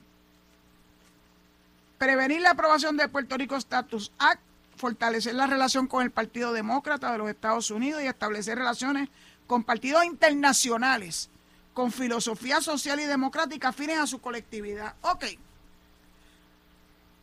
[1.98, 4.40] Prevenir la aprobación de Puerto Rico Status Act,
[4.76, 9.08] fortalecer la relación con el Partido Demócrata de los Estados Unidos y establecer relaciones
[9.46, 11.30] con partidos internacionales
[11.76, 14.94] con filosofía social y democrática afines a su colectividad.
[15.02, 15.26] Ok.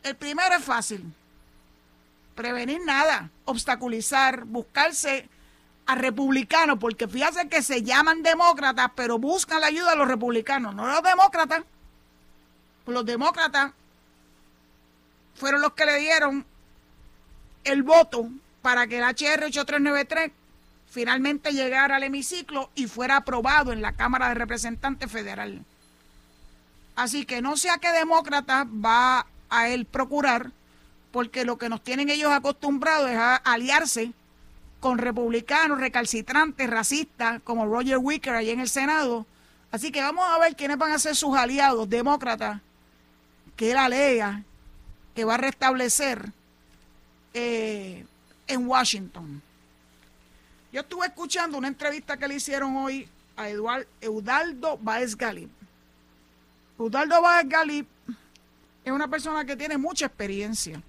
[0.03, 1.11] El primero es fácil.
[2.35, 5.27] Prevenir nada, obstaculizar, buscarse
[5.87, 10.75] a republicanos, porque fíjense que se llaman demócratas, pero buscan la ayuda de los republicanos,
[10.75, 11.63] no los demócratas.
[12.85, 13.71] Los demócratas
[15.35, 16.45] fueron los que le dieron
[17.63, 18.29] el voto
[18.61, 20.31] para que el HR 8393
[20.89, 25.63] finalmente llegara al hemiciclo y fuera aprobado en la Cámara de Representantes Federal.
[26.95, 30.51] Así que no sé a qué demócrata va a él procurar,
[31.11, 34.13] porque lo que nos tienen ellos acostumbrados es a aliarse
[34.79, 39.25] con republicanos recalcitrantes, racistas, como Roger Wicker ahí en el Senado.
[39.71, 42.61] Así que vamos a ver quiénes van a ser sus aliados demócratas
[43.55, 44.43] que él alega
[45.15, 46.31] que va a restablecer
[47.33, 48.05] eh,
[48.47, 49.41] en Washington.
[50.71, 55.51] Yo estuve escuchando una entrevista que le hicieron hoy a Eduard, Eudaldo Baez Galip.
[56.79, 57.87] Eudaldo Baez Galip
[58.83, 60.81] es una persona que tiene mucha experiencia.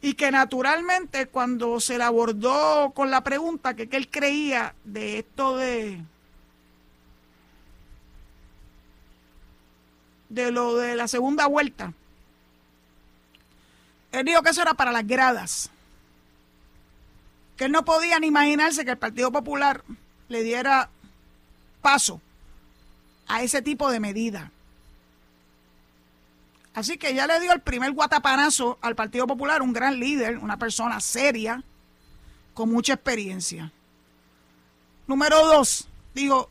[0.00, 5.20] Y que naturalmente cuando se le abordó con la pregunta que, que él creía de
[5.20, 6.00] esto de,
[10.28, 11.92] de lo de la segunda vuelta,
[14.12, 15.70] él dijo que eso era para las gradas
[17.58, 19.82] que él no podía ni imaginarse que el Partido Popular
[20.28, 20.88] le diera
[21.82, 22.22] paso
[23.26, 24.52] a ese tipo de medida.
[26.72, 30.56] Así que ya le dio el primer guatapanazo al Partido Popular, un gran líder, una
[30.56, 31.64] persona seria,
[32.54, 33.72] con mucha experiencia.
[35.08, 36.48] Número dos, digo,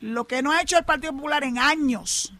[0.00, 2.32] lo que no ha hecho el Partido Popular en años,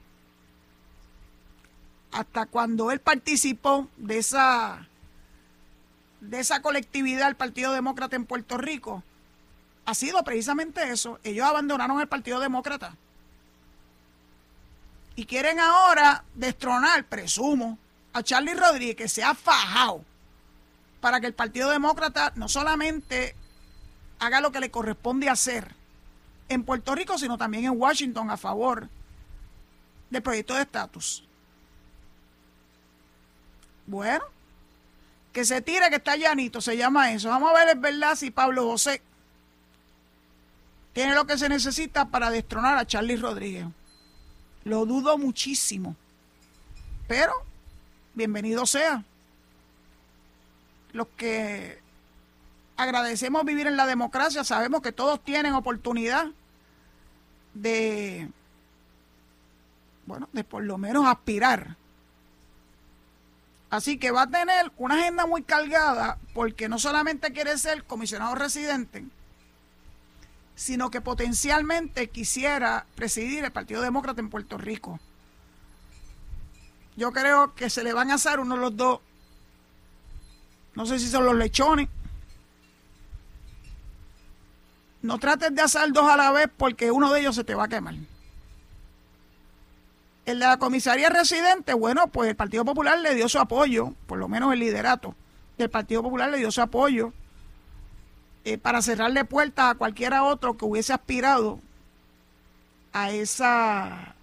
[2.13, 4.87] hasta cuando él participó de esa
[6.21, 9.03] de esa colectividad del Partido Demócrata en Puerto Rico
[9.87, 11.19] ha sido precisamente eso.
[11.25, 12.95] Ellos abandonaron el Partido Demócrata.
[15.17, 17.79] Y quieren ahora destronar, presumo,
[18.13, 20.05] a Charlie Rodríguez, que se ha fajado
[21.01, 23.35] para que el Partido Demócrata no solamente
[24.19, 25.75] haga lo que le corresponde hacer
[26.49, 28.89] en Puerto Rico, sino también en Washington a favor
[30.11, 31.25] del proyecto de estatus.
[33.91, 34.25] Bueno,
[35.33, 37.29] que se tire que está llanito, se llama eso.
[37.29, 39.03] Vamos a ver, es verdad, si Pablo José
[40.93, 43.67] tiene lo que se necesita para destronar a Charlie Rodríguez.
[44.63, 45.97] Lo dudo muchísimo.
[47.09, 47.33] Pero,
[48.15, 49.03] bienvenido sea.
[50.93, 51.81] Los que
[52.77, 56.29] agradecemos vivir en la democracia, sabemos que todos tienen oportunidad
[57.55, 58.29] de,
[60.07, 61.80] bueno, de por lo menos aspirar
[63.71, 68.35] Así que va a tener una agenda muy cargada porque no solamente quiere ser comisionado
[68.35, 69.05] residente,
[70.57, 74.99] sino que potencialmente quisiera presidir el Partido Demócrata en Puerto Rico.
[76.97, 79.01] Yo creo que se le van a hacer uno de los dos,
[80.75, 81.89] no sé si son los lechones.
[85.03, 87.65] No trates de hacer dos a la vez porque uno de ellos se te va
[87.65, 87.95] a quemar.
[90.27, 94.29] De la comisaría residente, bueno, pues el Partido Popular le dio su apoyo, por lo
[94.29, 95.15] menos el liderato
[95.59, 97.13] del Partido Popular le dio su apoyo
[98.45, 101.61] eh, para cerrarle puertas a cualquiera otro que hubiese aspirado
[102.93, 104.15] a esa,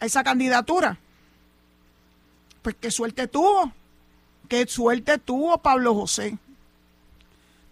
[0.00, 0.98] a esa candidatura.
[2.62, 3.72] Pues qué suerte tuvo,
[4.48, 6.38] qué suerte tuvo Pablo José.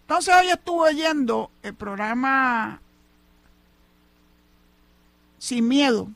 [0.01, 2.81] Entonces hoy estuve oyendo el programa
[5.43, 6.07] sin miedo.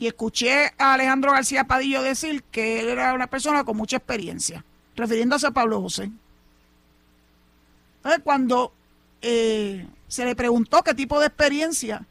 [0.00, 4.64] Y escuché a Alejandro García Padillo decir que él era una persona con mucha experiencia,
[4.96, 6.10] refiriéndose a Pablo José.
[7.98, 8.72] Entonces, cuando
[9.22, 12.04] eh, se le preguntó qué tipo de experiencia,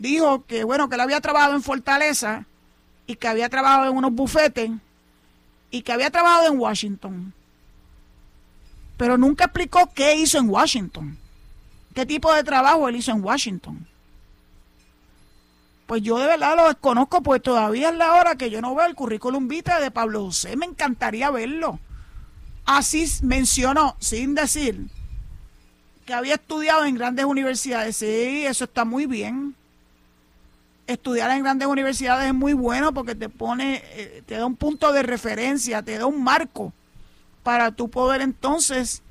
[0.00, 2.46] dijo que, bueno, que él había trabajado en Fortaleza
[3.06, 4.72] y que había trabajado en unos bufetes
[5.70, 7.32] y que había trabajado en Washington.
[8.96, 11.16] Pero nunca explicó qué hizo en Washington
[11.94, 13.86] qué tipo de trabajo él hizo en Washington.
[15.86, 18.86] Pues yo de verdad lo desconozco, pues todavía es la hora que yo no veo
[18.86, 20.56] el currículum vitae de Pablo José.
[20.56, 21.78] Me encantaría verlo.
[22.64, 24.86] Así mencionó, sin decir,
[26.06, 27.96] que había estudiado en grandes universidades.
[27.96, 29.54] Sí, eso está muy bien.
[30.86, 34.92] Estudiar en grandes universidades es muy bueno porque te pone, eh, te da un punto
[34.92, 36.72] de referencia, te da un marco
[37.42, 39.02] para tú poder entonces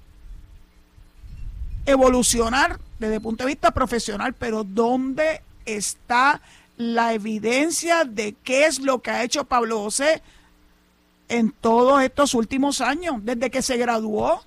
[1.86, 6.42] evolucionar desde el punto de vista profesional, pero ¿dónde está
[6.78, 10.22] la evidencia de qué es lo que ha hecho Pablo José
[11.30, 14.44] en todos estos últimos años, desde que se graduó?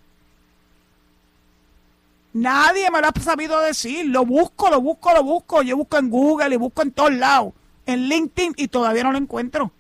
[2.32, 4.05] Nadie me lo ha sabido decir.
[4.07, 5.62] Lo busco, lo busco, lo busco.
[5.62, 7.55] Yo busco en Google y busco en todos lados.
[7.87, 9.72] En LinkedIn y todavía no lo encuentro.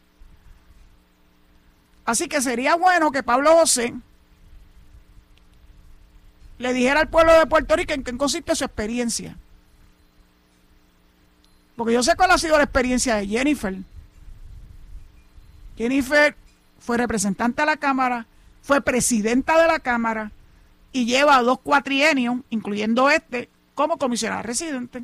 [2.06, 3.92] Así que sería bueno que Pablo José
[6.58, 9.36] le dijera al pueblo de Puerto Rico en qué consiste su experiencia.
[11.76, 13.76] Porque yo sé cuál ha sido la experiencia de Jennifer.
[15.76, 16.34] Jennifer
[16.78, 18.26] fue representante de la Cámara,
[18.62, 20.32] fue presidenta de la Cámara
[20.92, 25.02] y lleva dos cuatrienios, incluyendo este, como comisionada residente,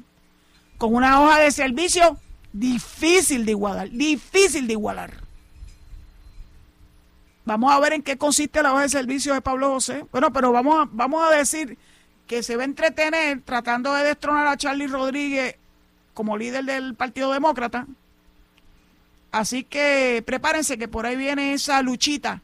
[0.78, 2.18] con una hoja de servicio
[2.52, 5.21] difícil de igualar, difícil de igualar.
[7.44, 10.04] Vamos a ver en qué consiste la hoja de servicio de Pablo José.
[10.12, 11.76] Bueno, pero vamos a, vamos a decir
[12.26, 15.56] que se va a entretener tratando de destronar a Charlie Rodríguez
[16.14, 17.86] como líder del Partido Demócrata.
[19.32, 22.42] Así que prepárense que por ahí viene esa luchita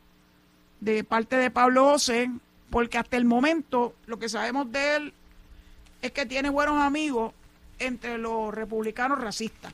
[0.81, 2.31] de parte de Pablo José,
[2.71, 5.15] porque hasta el momento lo que sabemos de él
[6.03, 7.33] es que tiene buenos amigos
[7.79, 9.73] entre los republicanos racistas.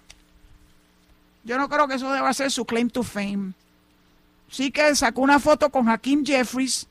[1.45, 3.53] Yo no creo que eso deba ser su claim to fame.
[4.49, 6.87] Sí que sacó una foto con Hakeem Jeffries,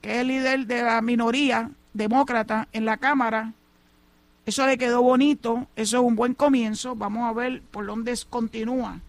[0.00, 3.52] que es el líder de la minoría demócrata en la Cámara.
[4.44, 6.94] Eso le quedó bonito, eso es un buen comienzo.
[6.94, 9.00] Vamos a ver por dónde continúa.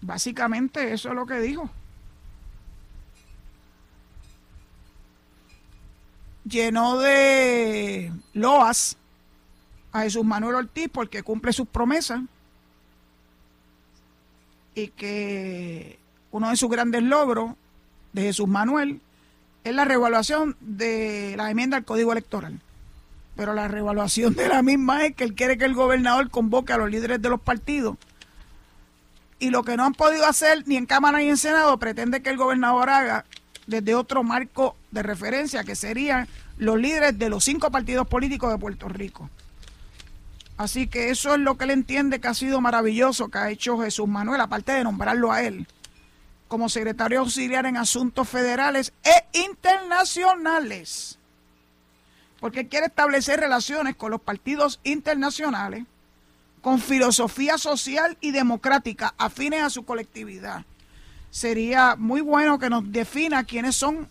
[0.00, 1.70] Básicamente eso es lo que dijo.
[6.44, 8.96] Llenó de loas
[9.92, 12.20] a Jesús Manuel Ortiz porque cumple sus promesas
[14.74, 15.98] y que
[16.30, 17.52] uno de sus grandes logros
[18.12, 19.00] de Jesús Manuel
[19.64, 22.60] es la revaluación de la enmienda al Código Electoral.
[23.36, 26.78] Pero la revaluación de la misma es que él quiere que el gobernador convoque a
[26.78, 27.96] los líderes de los partidos.
[29.38, 32.30] Y lo que no han podido hacer ni en Cámara ni en Senado pretende que
[32.30, 33.24] el gobernador haga
[33.66, 36.28] desde otro marco de referencia, que serían
[36.58, 39.28] los líderes de los cinco partidos políticos de Puerto Rico.
[40.56, 43.78] Así que eso es lo que él entiende que ha sido maravilloso que ha hecho
[43.78, 45.66] Jesús Manuel, aparte de nombrarlo a él
[46.46, 51.18] como secretario auxiliar en asuntos federales e internacionales.
[52.38, 55.84] Porque quiere establecer relaciones con los partidos internacionales
[56.60, 60.64] con filosofía social y democrática afines a su colectividad
[61.32, 64.06] sería muy bueno que nos defina quiénes son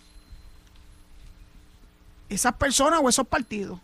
[2.32, 3.80] esas personas o esos partidos.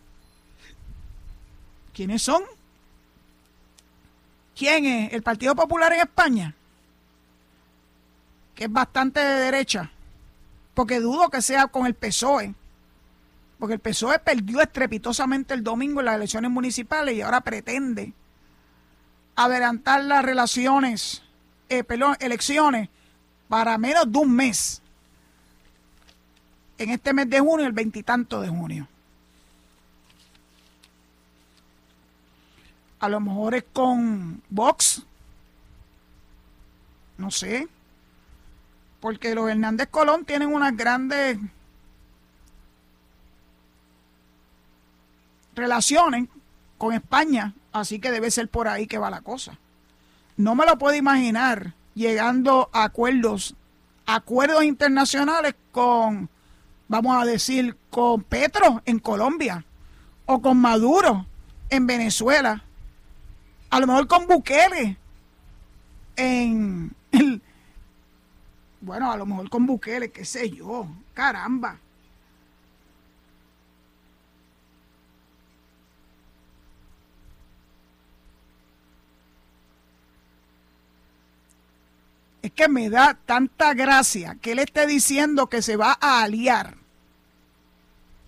[1.93, 2.43] ¿Quiénes son?
[4.55, 5.13] ¿Quién es?
[5.13, 6.55] ¿El Partido Popular en España?
[8.55, 9.91] Que es bastante de derecha.
[10.73, 12.55] Porque dudo que sea con el PSOE.
[13.59, 18.13] Porque el PSOE perdió estrepitosamente el domingo en las elecciones municipales y ahora pretende
[19.35, 21.21] adelantar las relaciones,
[21.69, 22.89] eh, perdón, elecciones
[23.49, 24.81] para menos de un mes.
[26.77, 28.87] En este mes de junio, el veintitanto de junio.
[32.99, 35.03] A lo mejor es con Vox.
[37.17, 37.67] No sé.
[38.99, 41.37] Porque los Hernández Colón tienen unas grandes
[45.55, 46.27] relaciones
[46.77, 47.53] con España.
[47.71, 49.57] Así que debe ser por ahí que va la cosa.
[50.35, 53.55] No me lo puedo imaginar llegando a acuerdos,
[54.05, 56.29] acuerdos internacionales con,
[56.87, 59.65] vamos a decir, con Petro en Colombia
[60.25, 61.25] o con Maduro
[61.69, 62.63] en Venezuela,
[63.69, 64.97] a lo mejor con Bukele
[66.15, 66.95] en
[68.81, 71.79] bueno, a lo mejor con Bukele, qué sé yo, caramba.
[82.47, 86.75] Es que me da tanta gracia que él esté diciendo que se va a aliar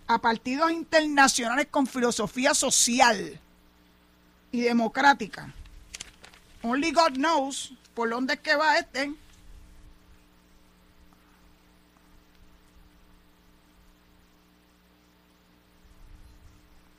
[0.07, 3.39] a partidos internacionales con filosofía social
[4.51, 5.53] y democrática.
[6.61, 9.13] Only God knows por dónde es que va este.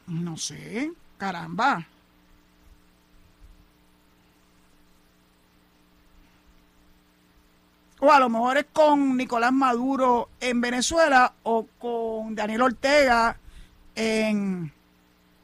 [0.06, 1.86] No sé, caramba.
[8.00, 13.36] O a lo mejor es con Nicolás Maduro en Venezuela o con Daniel Ortega
[13.94, 14.72] en,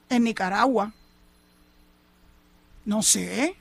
[0.08, 0.92] Nicaragua.
[2.86, 3.56] No sé.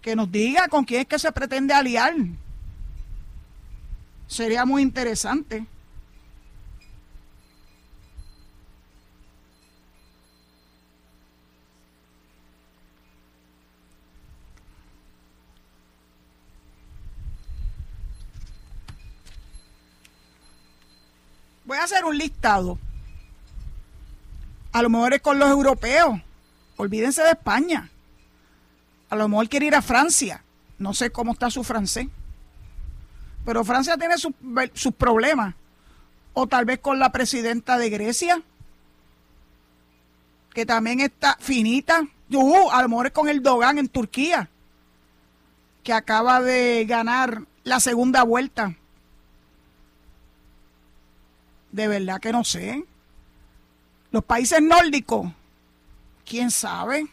[0.00, 2.14] Que nos diga con quién es que se pretende aliar.
[4.28, 5.66] Sería muy interesante.
[21.80, 22.78] Hacer un listado.
[24.72, 26.20] A lo mejor es con los europeos.
[26.76, 27.88] Olvídense de España.
[29.08, 30.44] A lo mejor quiere ir a Francia.
[30.78, 32.08] No sé cómo está su francés.
[33.46, 35.54] Pero Francia tiene sus problemas.
[36.34, 38.42] O tal vez con la presidenta de Grecia,
[40.52, 42.02] que también está finita.
[42.30, 44.50] Uh, a lo mejor es con el Dogan en Turquía,
[45.82, 48.76] que acaba de ganar la segunda vuelta
[51.72, 52.84] de verdad que no sé.
[54.10, 55.30] Los países nórdicos,
[56.24, 57.06] quién sabe.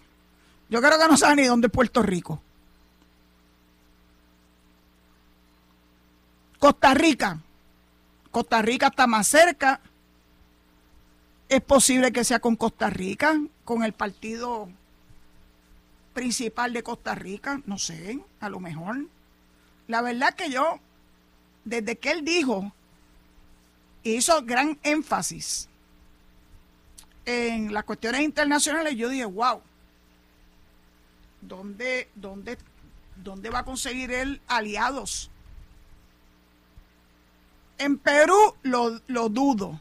[0.69, 2.41] Yo creo que no saben ni dónde es Puerto Rico.
[6.59, 7.39] Costa Rica.
[8.31, 9.79] Costa Rica está más cerca.
[11.49, 14.67] Es posible que sea con Costa Rica, con el partido
[16.13, 19.05] principal de Costa Rica, no sé, a lo mejor.
[19.87, 20.79] La verdad que yo,
[21.63, 22.73] desde que él dijo
[24.15, 25.67] hizo gran énfasis
[27.27, 29.61] en las cuestiones internacionales, yo dije, wow,
[31.41, 32.57] ¿dónde, dónde,
[33.17, 35.29] dónde va a conseguir él aliados?
[37.77, 39.79] En Perú lo, lo dudo.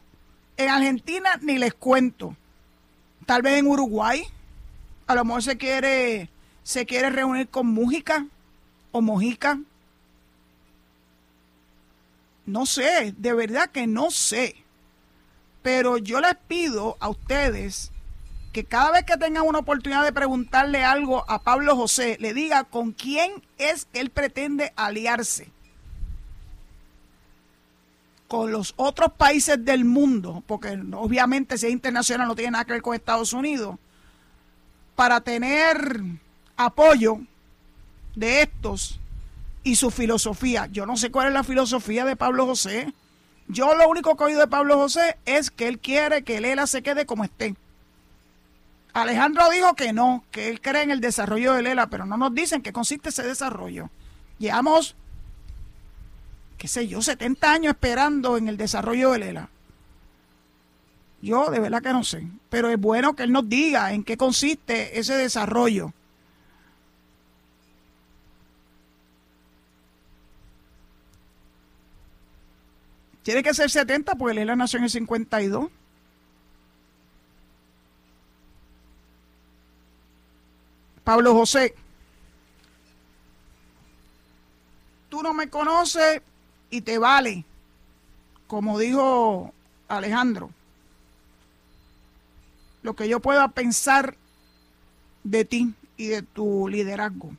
[0.57, 2.35] En Argentina ni les cuento.
[3.25, 4.23] Tal vez en Uruguay.
[5.07, 6.29] A lo mejor se quiere,
[6.63, 8.27] se quiere reunir con Mújica
[8.91, 9.57] o Mojica
[12.47, 14.55] no sé, de verdad que no sé.
[15.61, 17.91] Pero yo les pido a ustedes
[18.53, 22.63] que cada vez que tengan una oportunidad de preguntarle algo a Pablo José, le diga
[22.63, 25.51] con quién es que él pretende aliarse.
[28.29, 32.73] Con los otros países del mundo, porque obviamente si es internacional no tiene nada que
[32.73, 33.77] ver con Estados Unidos,
[34.95, 36.01] para tener
[36.55, 37.19] apoyo
[38.15, 38.99] de estos
[39.67, 40.67] y su filosofía.
[40.67, 42.93] Yo no sé cuál es la filosofía de Pablo José.
[43.49, 46.67] Yo lo único que he oído de Pablo José es que él quiere que Lela
[46.67, 47.55] se quede como esté.
[48.93, 52.33] Alejandro dijo que no, que él cree en el desarrollo de Lela, pero no nos
[52.33, 53.89] dicen qué consiste ese desarrollo.
[54.39, 54.95] Llevamos,
[56.57, 59.49] qué sé yo, 70 años esperando en el desarrollo de Lela.
[61.21, 64.15] Yo de verdad que no sé, pero es bueno que él nos diga en qué
[64.15, 65.91] consiste ese desarrollo.
[73.27, 75.69] Tiene que ser 70 porque Lela nació en el 52.
[81.03, 81.75] Pablo José,
[85.09, 86.21] tú no me conoces
[86.69, 87.43] y te vale,
[88.47, 89.53] como dijo
[89.89, 90.49] Alejandro,
[92.81, 94.15] lo que yo pueda pensar
[95.25, 97.33] de ti y de tu liderazgo.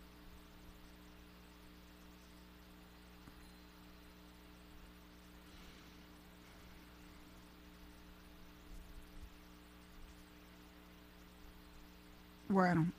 [12.48, 12.90] Bueno,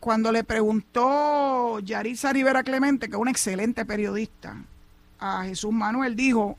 [0.00, 4.56] cuando le preguntó Yarisa Rivera Clemente, que es una excelente periodista,
[5.18, 6.56] a Jesús Manuel, dijo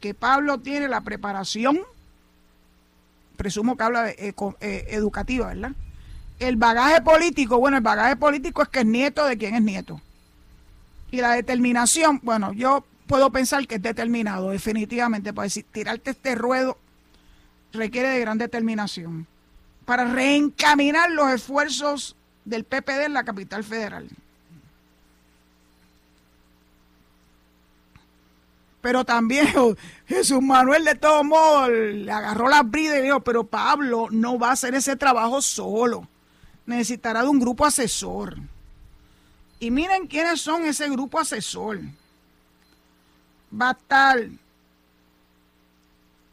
[0.00, 1.78] que Pablo tiene la preparación,
[3.36, 5.72] presumo que habla de eh, educativa, ¿verdad?
[6.40, 10.00] El bagaje político, bueno, el bagaje político es que es nieto de quien es nieto.
[11.12, 16.34] Y la determinación, bueno, yo puedo pensar que es determinado, definitivamente, para decir, tirarte este
[16.34, 16.76] ruedo
[17.72, 19.28] requiere de gran determinación
[19.84, 24.08] para reencaminar los esfuerzos del PPD en la capital federal.
[28.80, 29.46] Pero también
[30.06, 34.50] Jesús Manuel de todos modos le agarró la brida y dijo, pero Pablo no va
[34.50, 36.08] a hacer ese trabajo solo.
[36.66, 38.36] Necesitará de un grupo asesor.
[39.60, 41.80] Y miren quiénes son ese grupo asesor.
[43.60, 44.28] Va a estar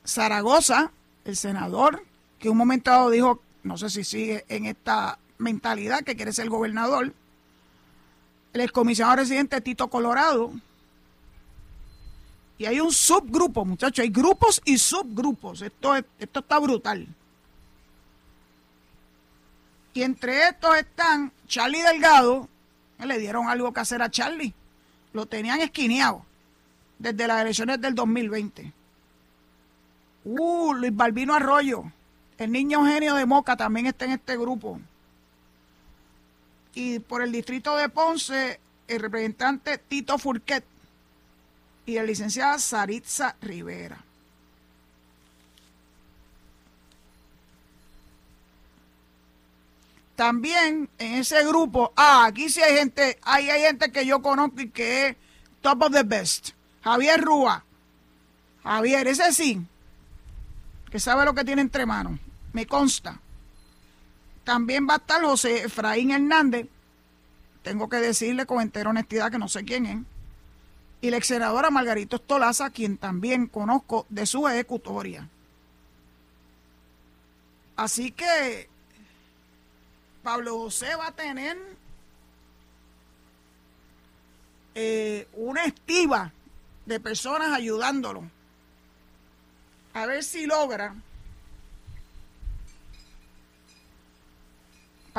[0.05, 0.91] Zaragoza,
[1.25, 2.03] el senador,
[2.39, 6.49] que un momento dado dijo, no sé si sigue en esta mentalidad que quiere ser
[6.49, 7.13] gobernador,
[8.53, 10.51] el excomisionado residente Tito Colorado.
[12.57, 15.61] Y hay un subgrupo, muchachos, hay grupos y subgrupos.
[15.61, 17.07] Esto, esto está brutal.
[19.93, 22.49] Y entre estos están Charlie Delgado,
[22.99, 24.53] le dieron algo que hacer a Charlie.
[25.13, 26.25] Lo tenían esquineado
[26.97, 28.73] desde las elecciones del 2020.
[30.25, 31.85] Uh, Luis Balbino Arroyo,
[32.39, 34.79] el niño genio de Moca también está en este grupo.
[36.73, 40.63] Y por el distrito de Ponce, el representante Tito Furquet
[41.85, 44.03] y la licenciada Saritza Rivera.
[50.15, 54.61] También en ese grupo, ah, aquí sí hay gente, hay, hay gente que yo conozco
[54.61, 55.15] y que es
[55.61, 56.49] top of the best.
[56.83, 57.63] Javier Rúa.
[58.63, 59.61] Javier, ese sí,
[60.89, 62.19] que sabe lo que tiene entre manos,
[62.53, 63.19] me consta.
[64.43, 66.67] También va a estar José Efraín Hernández,
[67.61, 69.99] tengo que decirle con entera honestidad que no sé quién es,
[71.01, 75.27] y la ex senadora Margarito Estolaza, quien también conozco de su ejecutoria.
[77.75, 78.67] Así que
[80.23, 81.57] Pablo José va a tener
[84.75, 86.33] eh, una estiva
[86.85, 88.23] de personas ayudándolo.
[89.93, 90.95] A ver si logra,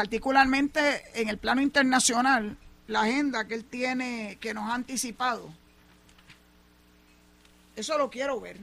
[0.01, 5.53] particularmente en el plano internacional, la agenda que él tiene, que nos ha anticipado.
[7.77, 8.57] Eso lo quiero ver.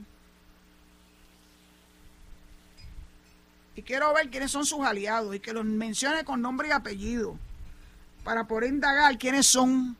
[3.76, 7.38] y quiero ver quiénes son sus aliados y que los mencione con nombre y apellido
[8.24, 9.96] para poder indagar quiénes son,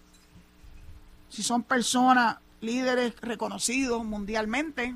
[1.28, 4.92] si son personas, líderes reconocidos mundialmente,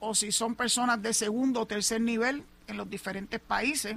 [0.00, 3.96] o si son personas de segundo o tercer nivel en los diferentes países,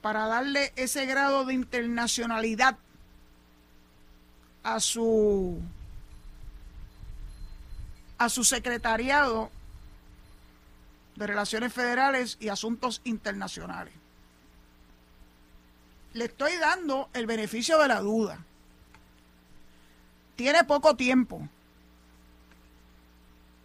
[0.00, 2.76] para darle ese grado de internacionalidad
[4.62, 5.60] a su
[8.18, 9.50] a su secretariado
[11.16, 13.94] de Relaciones Federales y Asuntos Internacionales.
[16.12, 18.38] Le estoy dando el beneficio de la duda.
[20.36, 21.48] Tiene poco tiempo.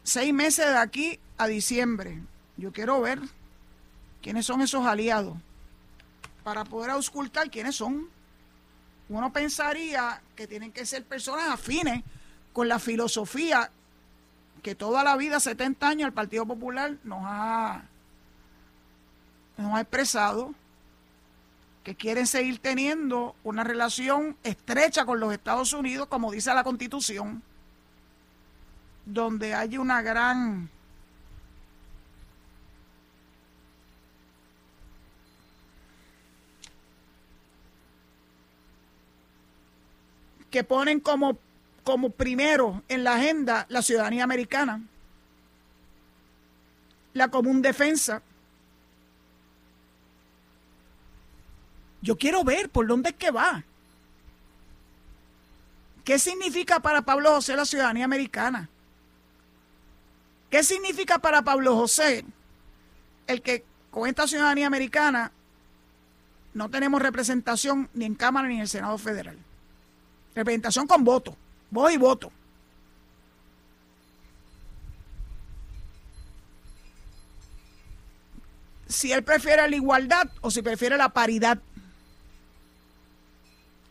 [0.10, 2.20] Seis meses de aquí a diciembre.
[2.58, 3.20] Yo quiero ver
[4.24, 5.38] quiénes son esos aliados
[6.44, 8.10] para poder auscultar quiénes son.
[9.08, 12.04] Uno pensaría que tienen que ser personas afines
[12.54, 13.70] con la filosofía
[14.64, 17.84] que toda la vida, 70 años, el Partido Popular nos ha,
[19.58, 20.56] nos ha expresado
[21.84, 27.44] que quieren seguir teniendo una relación estrecha con los Estados Unidos, como dice la Constitución,
[29.14, 30.70] donde hay una gran
[40.50, 41.38] que ponen como
[41.84, 44.80] como primero en la agenda la ciudadanía americana,
[47.14, 48.22] la común defensa.
[52.02, 53.64] Yo quiero ver por dónde es que va.
[56.04, 58.70] ¿Qué significa para Pablo José la ciudadanía americana?
[60.50, 62.26] ¿Qué significa para Pablo José
[63.28, 65.32] el que con esta ciudadanía americana
[66.54, 69.38] no tenemos representación ni en Cámara ni en el Senado Federal?
[70.34, 71.36] Representación con voto.
[71.70, 72.32] Voy y voto.
[78.88, 81.60] Si él prefiere la igualdad o si prefiere la paridad.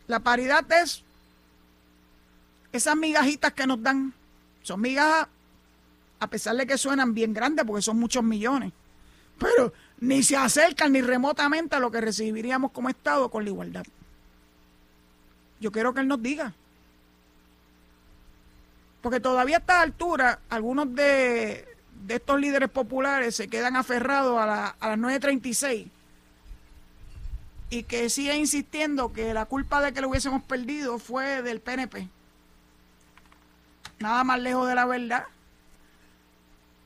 [0.07, 1.03] La paridad es
[2.73, 4.13] esas migajitas que nos dan.
[4.61, 5.29] Son migajas,
[6.19, 8.71] a pesar de que suenan bien grandes, porque son muchos millones.
[9.37, 13.85] Pero ni se acercan ni remotamente a lo que recibiríamos como Estado con la igualdad.
[15.59, 16.53] Yo quiero que él nos diga.
[19.01, 21.65] Porque todavía a esta altura, algunos de,
[22.07, 25.87] estos líderes populares se quedan aferrados a, la, a las 9.36
[27.69, 32.09] y que sigue insistiendo que la culpa de que lo hubiésemos perdido fue del PNP.
[33.99, 35.25] Nada más lejos de la verdad.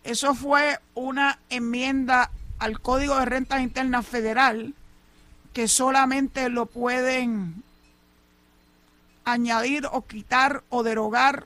[0.04, 2.30] Eso fue una enmienda
[2.60, 4.74] al Código de Rentas Internas Federal
[5.54, 7.64] que solamente lo pueden
[9.26, 11.46] añadir o quitar o derogar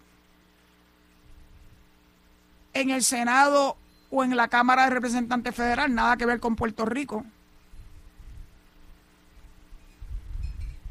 [2.74, 3.78] en el Senado
[4.10, 7.26] o en la Cámara de Representantes Federal, nada que ver con Puerto Rico.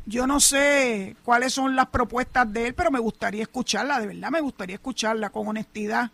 [0.05, 4.31] Yo no sé cuáles son las propuestas de él, pero me gustaría escucharla, de verdad
[4.31, 6.11] me gustaría escucharla con honestidad.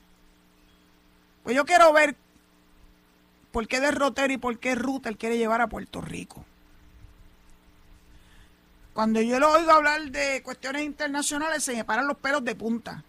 [1.42, 2.16] Pues yo quiero ver
[3.50, 6.44] por qué derrotero y por qué ruta él quiere llevar a Puerto Rico.
[8.94, 13.02] Cuando yo lo oigo hablar de cuestiones internacionales, se me paran los pelos de punta.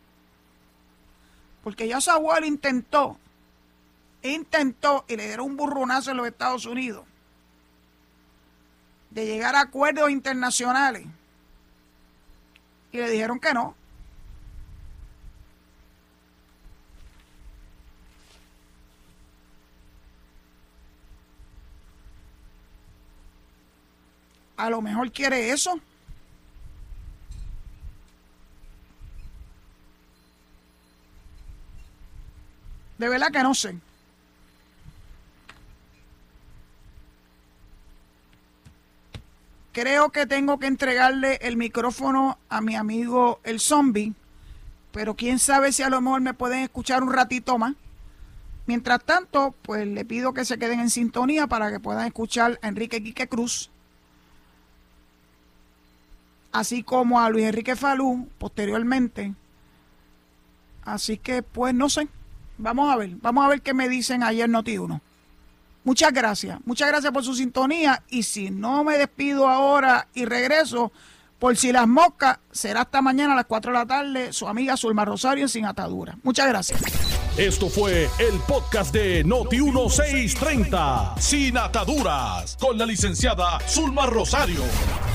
[1.64, 3.18] Porque ya su abuelo intentó,
[4.22, 7.06] intentó y le dieron un burronazo en los Estados Unidos
[9.14, 11.06] de llegar a acuerdos internacionales.
[12.92, 13.76] Y le dijeron que no.
[24.64, 25.78] A lo mejor quiere eso.
[32.98, 33.76] De verdad que no sé.
[39.74, 44.14] Creo que tengo que entregarle el micrófono a mi amigo el zombie,
[44.94, 47.74] pero quién sabe si a lo mejor me pueden escuchar un ratito más.
[48.66, 52.70] Mientras tanto, pues le pido que se queden en sintonía para que puedan escuchar a
[52.70, 53.73] Enrique Quique Cruz,
[56.54, 59.34] así como a Luis Enrique Falú posteriormente.
[60.86, 62.08] Así que, pues no sé,
[62.58, 65.02] vamos a ver, vamos a ver qué me dicen ayer Noti1.
[65.84, 70.94] Muchas gracias, muchas gracias por su sintonía y si no me despido ahora y regreso,
[71.44, 74.78] por si las moscas, será hasta mañana a las 4 de la tarde, su amiga
[74.78, 76.18] Zulma Rosario Sin Atadura.
[76.24, 76.82] Muchas gracias.
[77.36, 84.62] Esto fue el podcast de Noti1630, Sin Ataduras, con la licenciada Zulma Rosario.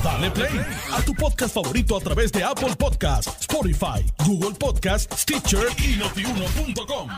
[0.03, 0.63] Dale play
[0.93, 7.09] a tu podcast favorito a través de Apple Podcasts, Spotify, Google Podcasts, Stitcher y notiuno.com.